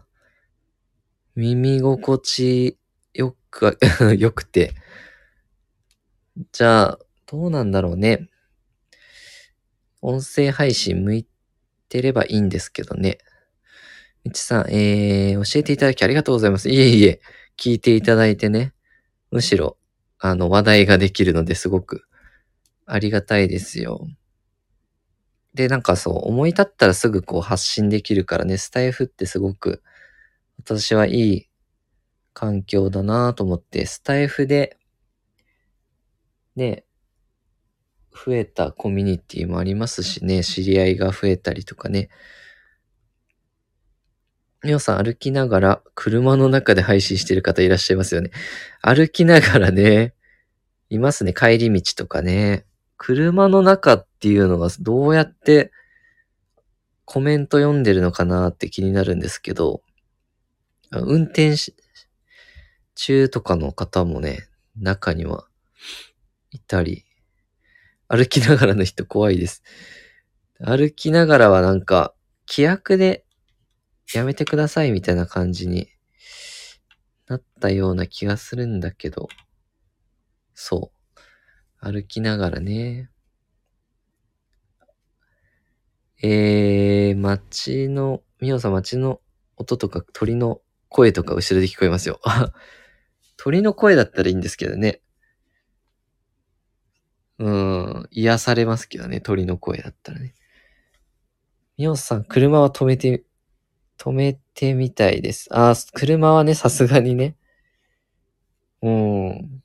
[1.37, 2.79] 耳心地
[3.15, 3.79] よく、
[4.19, 4.75] よくて。
[6.53, 8.29] じゃあ、どうなんだろうね。
[10.01, 11.27] 音声配信向い
[11.89, 13.19] てればいいんですけどね。
[14.25, 16.69] みちさん、えー、教えていただきありがとうございます。
[16.69, 17.21] いえいえ、
[17.59, 18.73] 聞いていただいてね。
[19.33, 19.79] むしろ、
[20.19, 22.05] あの、話題ができるのですごく
[22.87, 24.07] ありがたいですよ。
[25.55, 29.83] で、なんかそう、思い立ったらすぐこう発信できるからね、スタイフってすごく、
[30.59, 31.49] 私はいい
[32.33, 34.78] 環境だなと思って、スタイフで、
[36.59, 36.85] ね、
[38.13, 42.11] 増えたコミュニティもありますしね、知り合いが増えたりとかね。
[44.65, 48.31] 皆さん歩きながら車の中で配信してる方いらっしゃいますよね。
[48.83, 50.15] 歩きながらね、
[50.91, 51.33] いますね。
[51.33, 52.67] 帰り道とかね。
[52.97, 55.71] 車の中っていうのがどうやって
[57.05, 59.83] コメント読んでるのかなって気になるんですけど、
[60.91, 61.55] 運転
[62.97, 65.48] 中とかの方もね、中には
[66.51, 67.05] いたり、
[68.09, 69.63] 歩きながらの人怖いです。
[70.61, 72.15] 歩きながらはなんか、
[72.49, 73.25] 規約で
[74.15, 75.89] やめてくださいみたいな感じに
[77.27, 79.29] なったような気がするんだけど、
[80.55, 80.99] そう。
[81.81, 83.11] 歩きながらね。
[86.23, 89.21] えー、街の、みおさん街の
[89.57, 92.21] 音とか鳥の声とか後ろで聞こえますよ。
[93.37, 95.01] 鳥の声だったらいいんですけどね。
[97.39, 100.35] うん、癒されますけどね、鳥の声だったらね。
[101.77, 103.25] みおさん、車は止めて、
[103.99, 105.49] 止めてみたいです。
[105.53, 107.37] あ、車はね、さすがにね。
[108.83, 109.63] うん。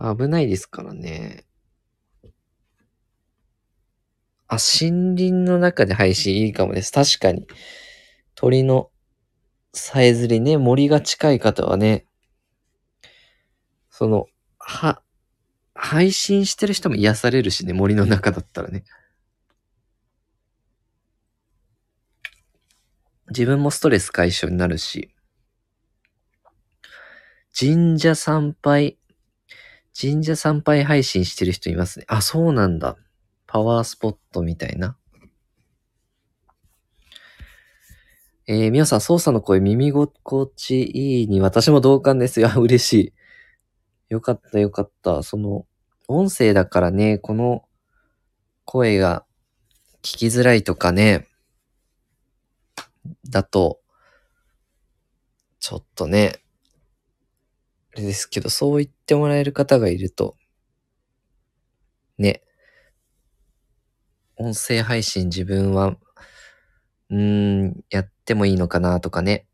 [0.00, 1.44] 危ないですからね。
[4.48, 6.92] あ、森林の中で配信いいかもです。
[6.92, 7.46] 確かに。
[8.34, 8.90] 鳥の
[9.72, 12.06] さえずりね、森が近い方はね、
[13.90, 14.26] その、
[14.58, 15.02] は、
[15.76, 18.84] 配信してる人も癒されるしね、森の中だったらね。
[23.28, 25.12] 自分もストレス解消になるし、
[27.58, 28.98] 神社参拝、
[29.98, 32.04] 神社参拝配信してる人いますね。
[32.08, 32.96] あ、そうなんだ。
[33.46, 34.96] パワースポットみたいな。
[38.48, 42.50] えー、皆さん、操作の声耳心地いいに私も同感ですよ。
[42.56, 43.12] 嬉しい。
[44.08, 45.22] よかったよかった。
[45.22, 45.66] その、
[46.08, 47.64] 音声だからね、この
[48.64, 49.24] 声が
[50.02, 51.28] 聞きづらいとかね、
[53.28, 53.80] だと、
[55.60, 56.40] ちょっとね、
[57.94, 60.36] あれですけど、そう言ってもらえる方がいると、
[62.18, 62.42] ね、
[64.36, 65.96] 音声配信自分は、
[67.10, 69.46] うーん、やってもいいのかなとかね。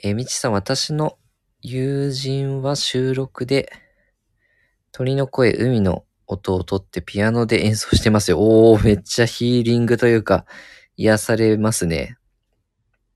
[0.00, 1.18] えー、みちさん、私の
[1.60, 3.72] 友人は収録で、
[4.92, 8.38] 鳥の声、海の音をとってピアノで演奏してますよ。
[8.38, 10.46] おー、めっちゃヒーリングというか、
[10.96, 12.16] 癒されますね。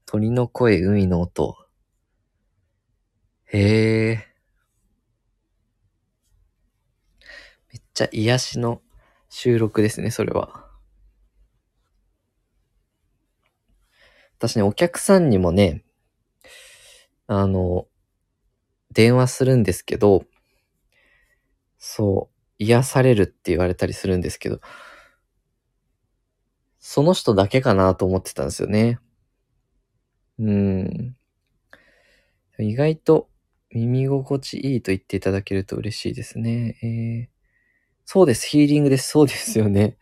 [0.06, 1.56] 鳥の声、海の音。
[3.44, 4.26] へえ。
[7.72, 8.82] めっちゃ癒しの
[9.28, 10.66] 収録ですね、それは。
[14.36, 15.84] 私ね、お客さんにもね、
[17.40, 17.86] あの、
[18.92, 20.24] 電話するんですけど、
[21.78, 24.60] そう、癒されるって言われたりするんですけど、
[26.78, 28.98] その人だけかなと思ってたんですよね。
[30.38, 31.16] うん。
[32.58, 33.28] 意外と
[33.70, 36.76] 耳心地いいと言っていただけると嬉しいですね。
[36.82, 37.32] えー、
[38.04, 39.08] そうです、ヒーリングです。
[39.08, 39.96] そうですよね。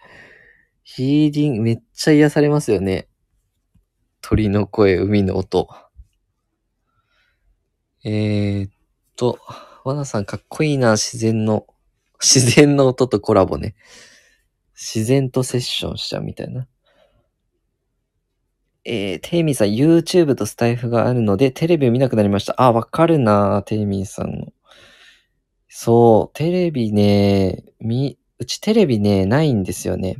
[0.82, 3.08] ヒーリング、めっちゃ癒されますよね。
[4.20, 5.68] 鳥の声、海の音。
[8.04, 8.70] えー、っ
[9.16, 9.38] と、
[9.84, 11.66] わなさんかっこいいな、自然の、
[12.22, 13.74] 自然の音とコラボね。
[14.74, 16.66] 自然とセッションしちゃうみたいな。
[18.84, 22.54] えー、テイミーさん、YouTube とスタイフがあるので、テレビを見なくなりました。
[22.56, 24.52] あ、わかるなテイミーさんの。
[25.68, 30.16] そう、テレビね、み、うちテレビね、ないんですよね。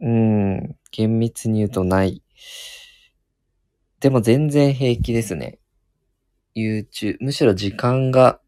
[0.00, 2.22] うん、厳密に言うとない。
[4.00, 5.58] でも全然平気ですね。
[6.54, 8.40] YouTube、むしろ時間が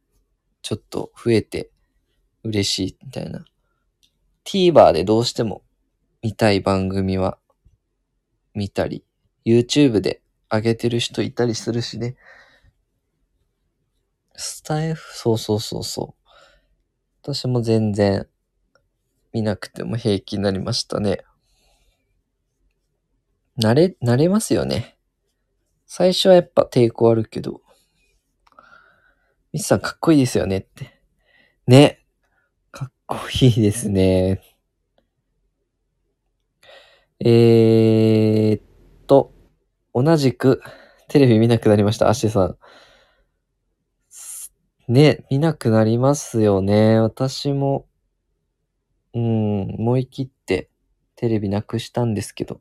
[0.63, 1.71] ちょっと増えて
[2.43, 3.45] 嬉しいみたいな。
[4.45, 5.63] TVer でどうしても
[6.23, 7.39] 見たい番組は
[8.55, 9.05] 見たり、
[9.45, 12.17] YouTube で上げてる人いたりするしね。
[14.37, 16.31] スタイフ、そうそうそうそう。
[17.23, 18.27] 私も全然
[19.33, 21.25] 見なくても平気になりましたね。
[23.59, 24.97] 慣れ、慣れますよね。
[25.87, 27.64] 最初はやっぱ抵抗あるけど。
[29.55, 31.01] ミスさんかっこいいですよねって。
[31.69, 32.05] ね。
[32.73, 34.43] かっこいいですね。
[37.21, 38.63] えー、っ
[39.07, 39.33] と、
[39.95, 40.61] 同じく
[41.07, 42.57] テレビ見なくなりました、アシェさ
[44.89, 44.93] ん。
[44.93, 46.99] ね、見なくなりますよね。
[46.99, 47.87] 私も、
[49.15, 50.69] うん、思い切って
[51.15, 52.61] テレビなくしたんですけど。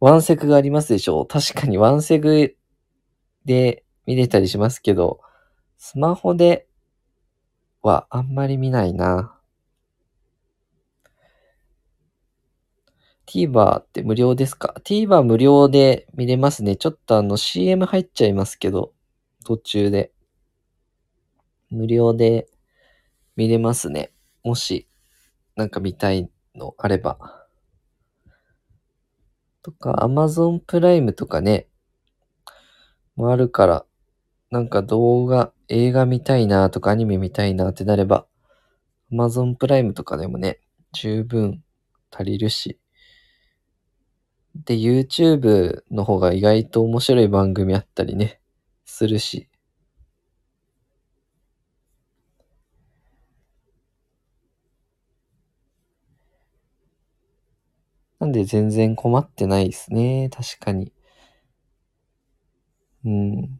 [0.00, 2.56] ワンセグがありますでしょう確かにワンセグ
[3.44, 5.20] で見れたりしますけど、
[5.76, 6.66] スマホで
[7.82, 9.38] はあんまり見ないな。
[13.26, 16.76] TVer って無料ですか ?TVer 無料で見れますね。
[16.76, 18.94] ちょっとあの CM 入っちゃいますけど、
[19.44, 20.10] 途中で。
[21.68, 22.48] 無料で
[23.36, 24.14] 見れますね。
[24.42, 24.88] もし、
[25.54, 27.18] なんか見たいのあれば。
[29.62, 31.68] とか、Amazon プライムとかね、
[33.16, 33.84] もあるから、
[34.50, 38.26] なんか動画、映画見たいなとかアニメ見たいなってなれば、
[39.12, 40.60] Amazon プライムとかでもね、
[40.92, 41.62] 十分
[42.12, 42.78] 足りるし。
[44.54, 48.40] で、YouTube の方が意外と面白い番組あったりね、
[48.84, 49.48] するし。
[58.20, 60.28] なんで全然困ってないですね。
[60.32, 60.92] 確かに。
[63.04, 63.57] うん。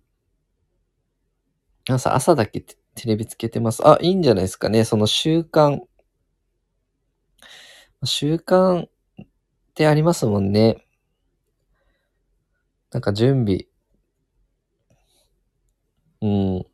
[1.93, 2.77] 朝、朝だけテ
[3.07, 3.87] レビつけてます。
[3.87, 4.85] あ、いいんじゃないですかね。
[4.85, 5.81] その習慣。
[8.05, 8.89] 習慣っ
[9.75, 10.85] てありますもんね。
[12.91, 13.67] なんか準備。
[16.21, 16.67] うん。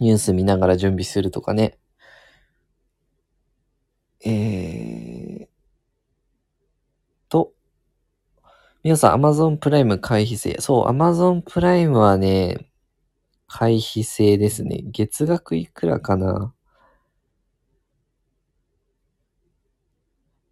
[0.00, 1.78] ニュース見ながら準備するとかね。
[4.24, 5.48] えー
[7.28, 7.52] と、
[8.82, 10.56] 皆さん Amazon プライム回避制。
[10.60, 12.67] そう、Amazon プライムはね、
[13.48, 14.82] 回避制ですね。
[14.84, 16.54] 月額いくらかな？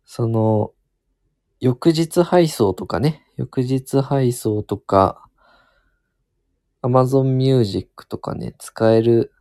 [0.06, 0.72] その、
[1.60, 3.26] 翌日配送とかね。
[3.36, 5.28] 翌日配送とか、
[6.82, 9.32] Amazon Music とかね、使える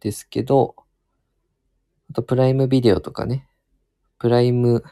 [0.00, 0.74] ですけど、
[2.10, 3.46] あとプライムビデオとかね。
[4.18, 4.82] プライム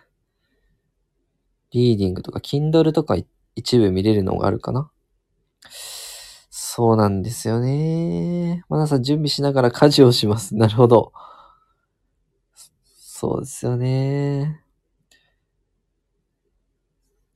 [1.70, 3.16] リーディングとか、Kindle とか
[3.54, 4.90] 一部見れるのがあるかな？
[6.74, 8.64] そうなんですよね。
[8.70, 10.56] まなさん準備しながら家事をします。
[10.56, 11.12] なるほど。
[12.96, 14.64] そうですよね。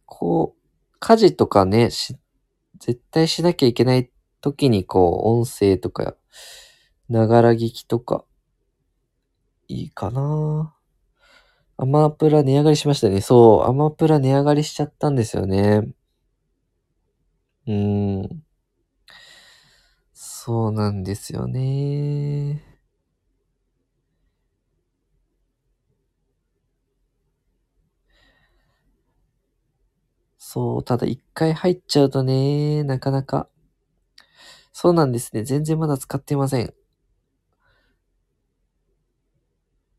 [0.07, 2.17] こう、家事とかね、し、
[2.79, 4.11] 絶対しなきゃいけない
[4.41, 6.17] 時にこう、音声とか、
[7.11, 8.25] ながら聞きとか、
[9.69, 10.75] いいかな
[11.79, 13.21] アマプラ値上がりしましたね。
[13.21, 15.87] そう、アマプラ値上がりしちゃったんですよね。
[17.67, 18.46] うーん。
[20.47, 22.63] そうなんですよね。
[30.39, 33.49] そう、ただ一回入っちゃうとね、なかなか。
[34.73, 35.43] そうなんですね。
[35.43, 36.73] 全然まだ使っていません。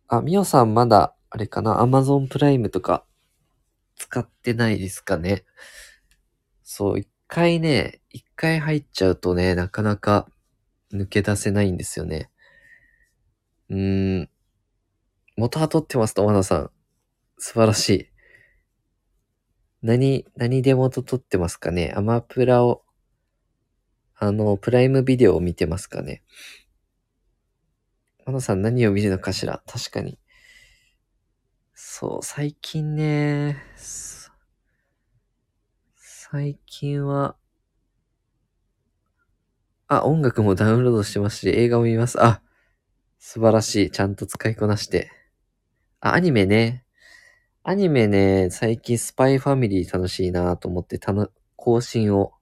[0.08, 3.04] あ、みおさんまだ、あれかな、アマゾンプライムとか、
[3.98, 5.45] 使ってないですかね。
[6.64, 10.28] そう、一回ね、一回入っちゃうとね、なかなか
[10.93, 12.29] 抜け出せないんですよね。
[13.69, 14.29] うーん。
[15.35, 16.71] 元は取ってますと、マナさん。
[17.38, 18.09] 素晴らしい。
[19.83, 21.93] 何、何で元取ってますかね？
[21.95, 22.83] アマプラを、
[24.15, 26.23] あの、プライムビデオを見てますかね？
[28.25, 29.61] マナさん何を見るのかしら？
[29.67, 30.17] 確かに。
[31.73, 33.63] そう、最近ね、
[35.95, 37.38] 最近は、
[39.89, 42.21] あ、音楽もダウンロードしてますし、映画も見ます。
[42.21, 42.41] あ、
[43.19, 43.91] 素晴らしい。
[43.91, 45.11] ちゃんと使いこなして。
[46.01, 46.85] あ、アニメね。
[47.63, 52.33] アニメね、最近スパイファミリー楽しいなと思って、たの、更新を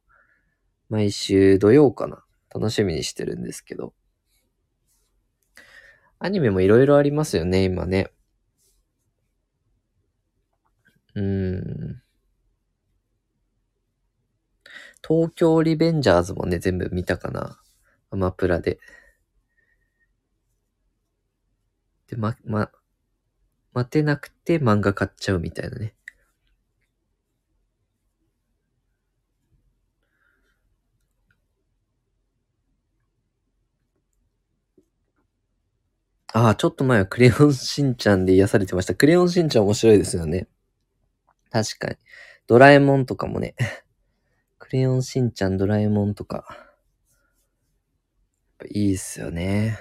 [0.90, 2.24] 毎週土曜かな。
[2.54, 3.94] 楽しみにしてるんですけど。
[6.20, 8.12] アニメもいろいろありますよね、今ね。
[11.16, 12.05] うーん。
[15.08, 17.60] 東京リベンジャーズもね、全部見たかな。
[18.12, 18.80] アマプラで。
[22.08, 22.70] で、ま、ま、
[23.74, 25.96] 待てなくて漫画買っちゃうみたいなね。
[36.34, 38.94] ああ、ちょっと前はクレヨンしんちゃんで癒されてました。
[38.96, 40.48] クレヨンしんちゃん面白いですよね。
[41.52, 41.96] 確かに。
[42.48, 43.56] ドラえもんとかもね。
[44.76, 46.46] クレヨンしんちゃん、ドラえもんとか。
[48.70, 49.80] いいっすよね。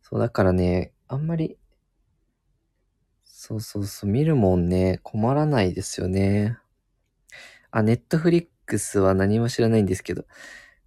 [0.00, 1.58] そう、だからね、あんまり、
[3.24, 6.56] そうそうそう、見るもんね、困らないですよね。
[7.70, 10.24] あ、ネットフリックスは何も知らないんですけど、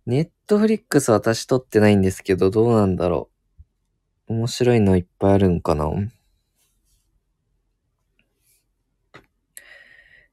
[0.07, 3.29] ネットフリックス私撮ってないんですけど、どうなんだろ
[4.27, 4.33] う。
[4.33, 5.85] 面白いのいっぱいあるんかな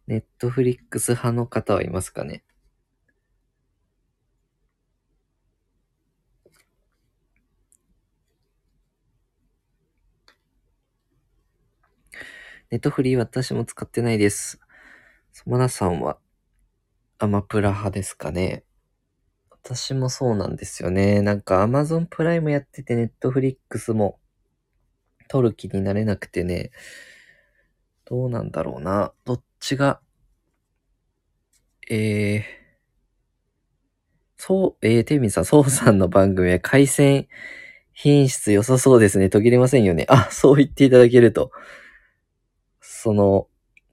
[0.07, 2.43] ネットフリックス派の方はいますかね？
[12.71, 14.59] ネットフリー私も使ってないです。
[15.33, 16.19] そまなさんは
[17.19, 18.65] アマプラ派ですかね？
[19.51, 21.23] 私もそうなんですよね。
[21.23, 24.19] なんか Amazon プライムやってて Netflix も
[25.29, 26.73] 撮る気になれなくてね。
[28.05, 29.13] どうなんだろうな。
[29.25, 30.01] どっちが、
[31.89, 32.43] えー、
[34.37, 37.29] そう、えー、テミさん、そうさんの番組は回線
[37.93, 39.31] 品質良さそうですね。
[39.31, 40.05] 途切れませんよね。
[40.09, 41.53] あ、そう言っていただけると。
[42.81, 43.47] その、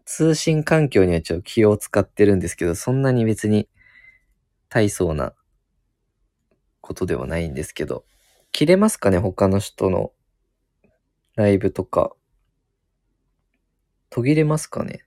[0.06, 3.70] 通信環境にはちょっと気を使ってるんですけど、そんなに別に
[4.70, 5.36] 大層な
[6.82, 8.06] ことではないんですけど、
[8.52, 9.20] 切れますかね？
[9.20, 10.14] 他の人の
[11.36, 12.14] ライブとか。
[14.10, 15.06] 途切れますかね？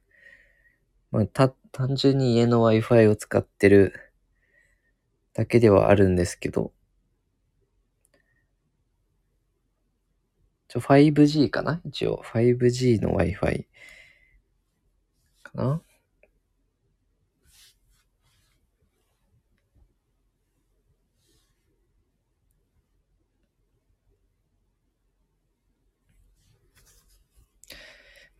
[1.12, 3.92] まあ、た、単純に家の Wi-Fi を使ってる
[5.34, 6.72] だけではあるんですけど、
[10.68, 11.82] ちょ、5G かな？
[11.84, 13.66] 一応、5G の Wi-Fi
[15.42, 15.82] かな？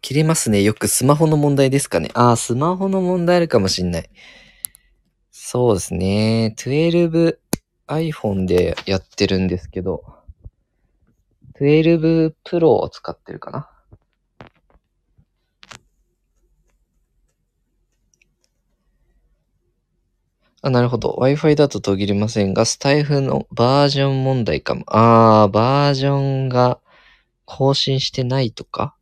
[0.02, 0.62] 切れますね。
[0.62, 2.10] よくスマホの問題ですかね。
[2.14, 4.10] ああ、スマホの問題あるかもしんない。
[5.30, 6.54] そうですね。
[6.58, 7.36] 12
[7.86, 10.02] iPhone でやってるんですけど、
[11.60, 13.70] 12 Pro を使ってるかな。
[20.62, 21.16] あ、なるほど。
[21.20, 24.84] Wi-Fi だと途切れませんが、スタイフのバージョン問題かも。
[24.88, 26.80] あー、バージョンが
[27.44, 28.96] 更新してないとか？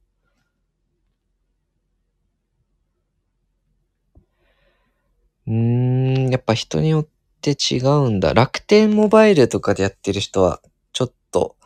[5.50, 7.08] うーん、やっぱ人によっ
[7.40, 8.34] て違うんだ。
[8.34, 10.62] 楽天モバイルとかでやってる人は、
[10.92, 11.56] ちょっと、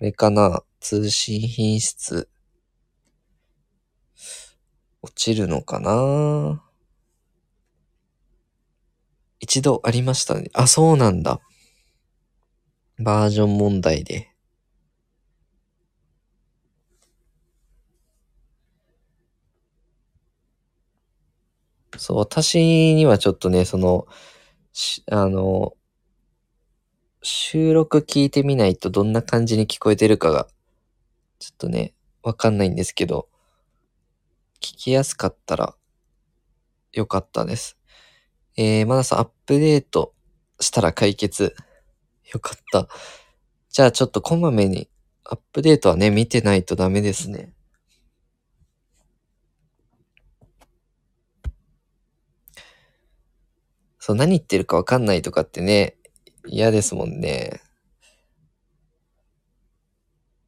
[0.00, 2.28] あれかな、通信品質。
[5.02, 6.64] 落ちるのかな
[9.38, 10.50] 一度ありましたね。
[10.52, 11.38] あ、そうなんだ。
[12.98, 14.29] バージョン問題で。
[22.00, 24.06] そう、私にはちょっとね、その、
[24.72, 25.74] しあの、
[27.20, 30.48] 収録聞いてみないとどんな感じに聞こえてるかが、
[31.38, 33.28] ちょっとね、わかんないんですけど、
[34.62, 35.74] 聞きやすかったら
[36.94, 37.76] よかったです。
[38.56, 40.14] えー、まださアップデート
[40.58, 41.54] したら解決。
[42.32, 42.88] よかった。
[43.68, 44.88] じゃあちょっとこまめに
[45.24, 47.52] アップデートはね、見てないとダメですね。
[54.00, 55.96] そう、何言ってるかわかんないとかってね、
[56.46, 57.60] 嫌ですもんね。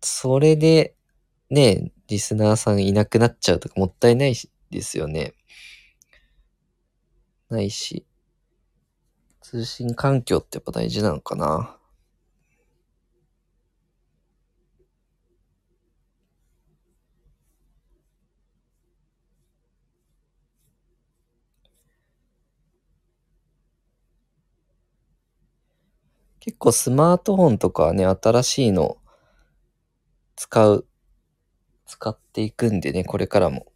[0.01, 0.97] それで、
[1.51, 4.35] ね、リスナーさんいなくなっちゃうとかもったいない
[4.70, 5.35] ですよね。
[7.51, 8.07] ないし。
[9.43, 11.77] 通信環境ってやっぱ大事なのかな。
[26.44, 28.98] 結構スマートフォンとかはね、新しいの
[30.35, 30.89] 使う、
[31.86, 33.66] 使っていくんでね、これからも。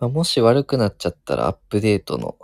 [0.00, 2.36] まあ、もし悪くなっちゃったらアップデートの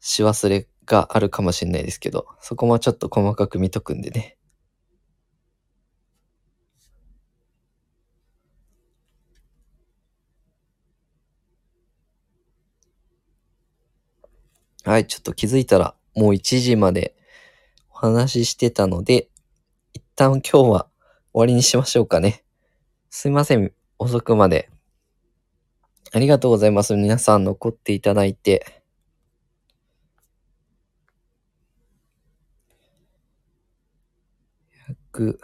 [0.00, 4.38] し忘れがあるかもしれないですけど、そこもちょっと細かく見とくんでね。
[14.92, 17.16] はい、ちょっと気づいたらもう1時まで
[17.88, 19.30] お話ししてたので、
[19.94, 20.86] 一旦今日は
[21.32, 22.44] 終わりにしましょうかね。
[23.08, 24.68] すいません、遅くまで。
[26.12, 26.94] ありがとうございます。
[26.94, 28.82] 皆さん残っていただいて。
[35.14, 35.38] 100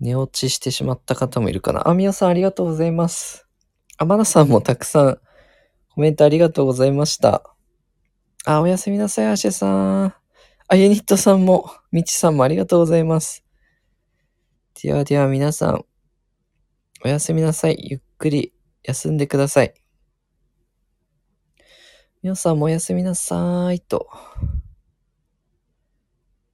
[0.00, 1.88] 寝落ちしてしまった方もいるかな。
[1.88, 3.46] あ、みやさんありがとうございます。
[3.98, 5.20] あ、まなさんもたくさん
[5.94, 7.54] コメントありがとうございました。
[8.44, 10.14] あ、おやすみなさい、アシェさん。
[10.66, 13.44] あ、ユニットさんも、みちさんもありがとうございます。
[14.82, 15.84] ではでは皆さん、
[17.04, 17.76] おやすみなさい。
[17.78, 18.52] ゆっくり
[18.82, 19.72] 休んでください。
[22.24, 24.08] 皆さんもおやすみなさーいと。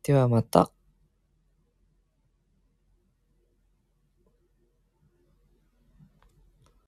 [0.03, 0.71] ではまた。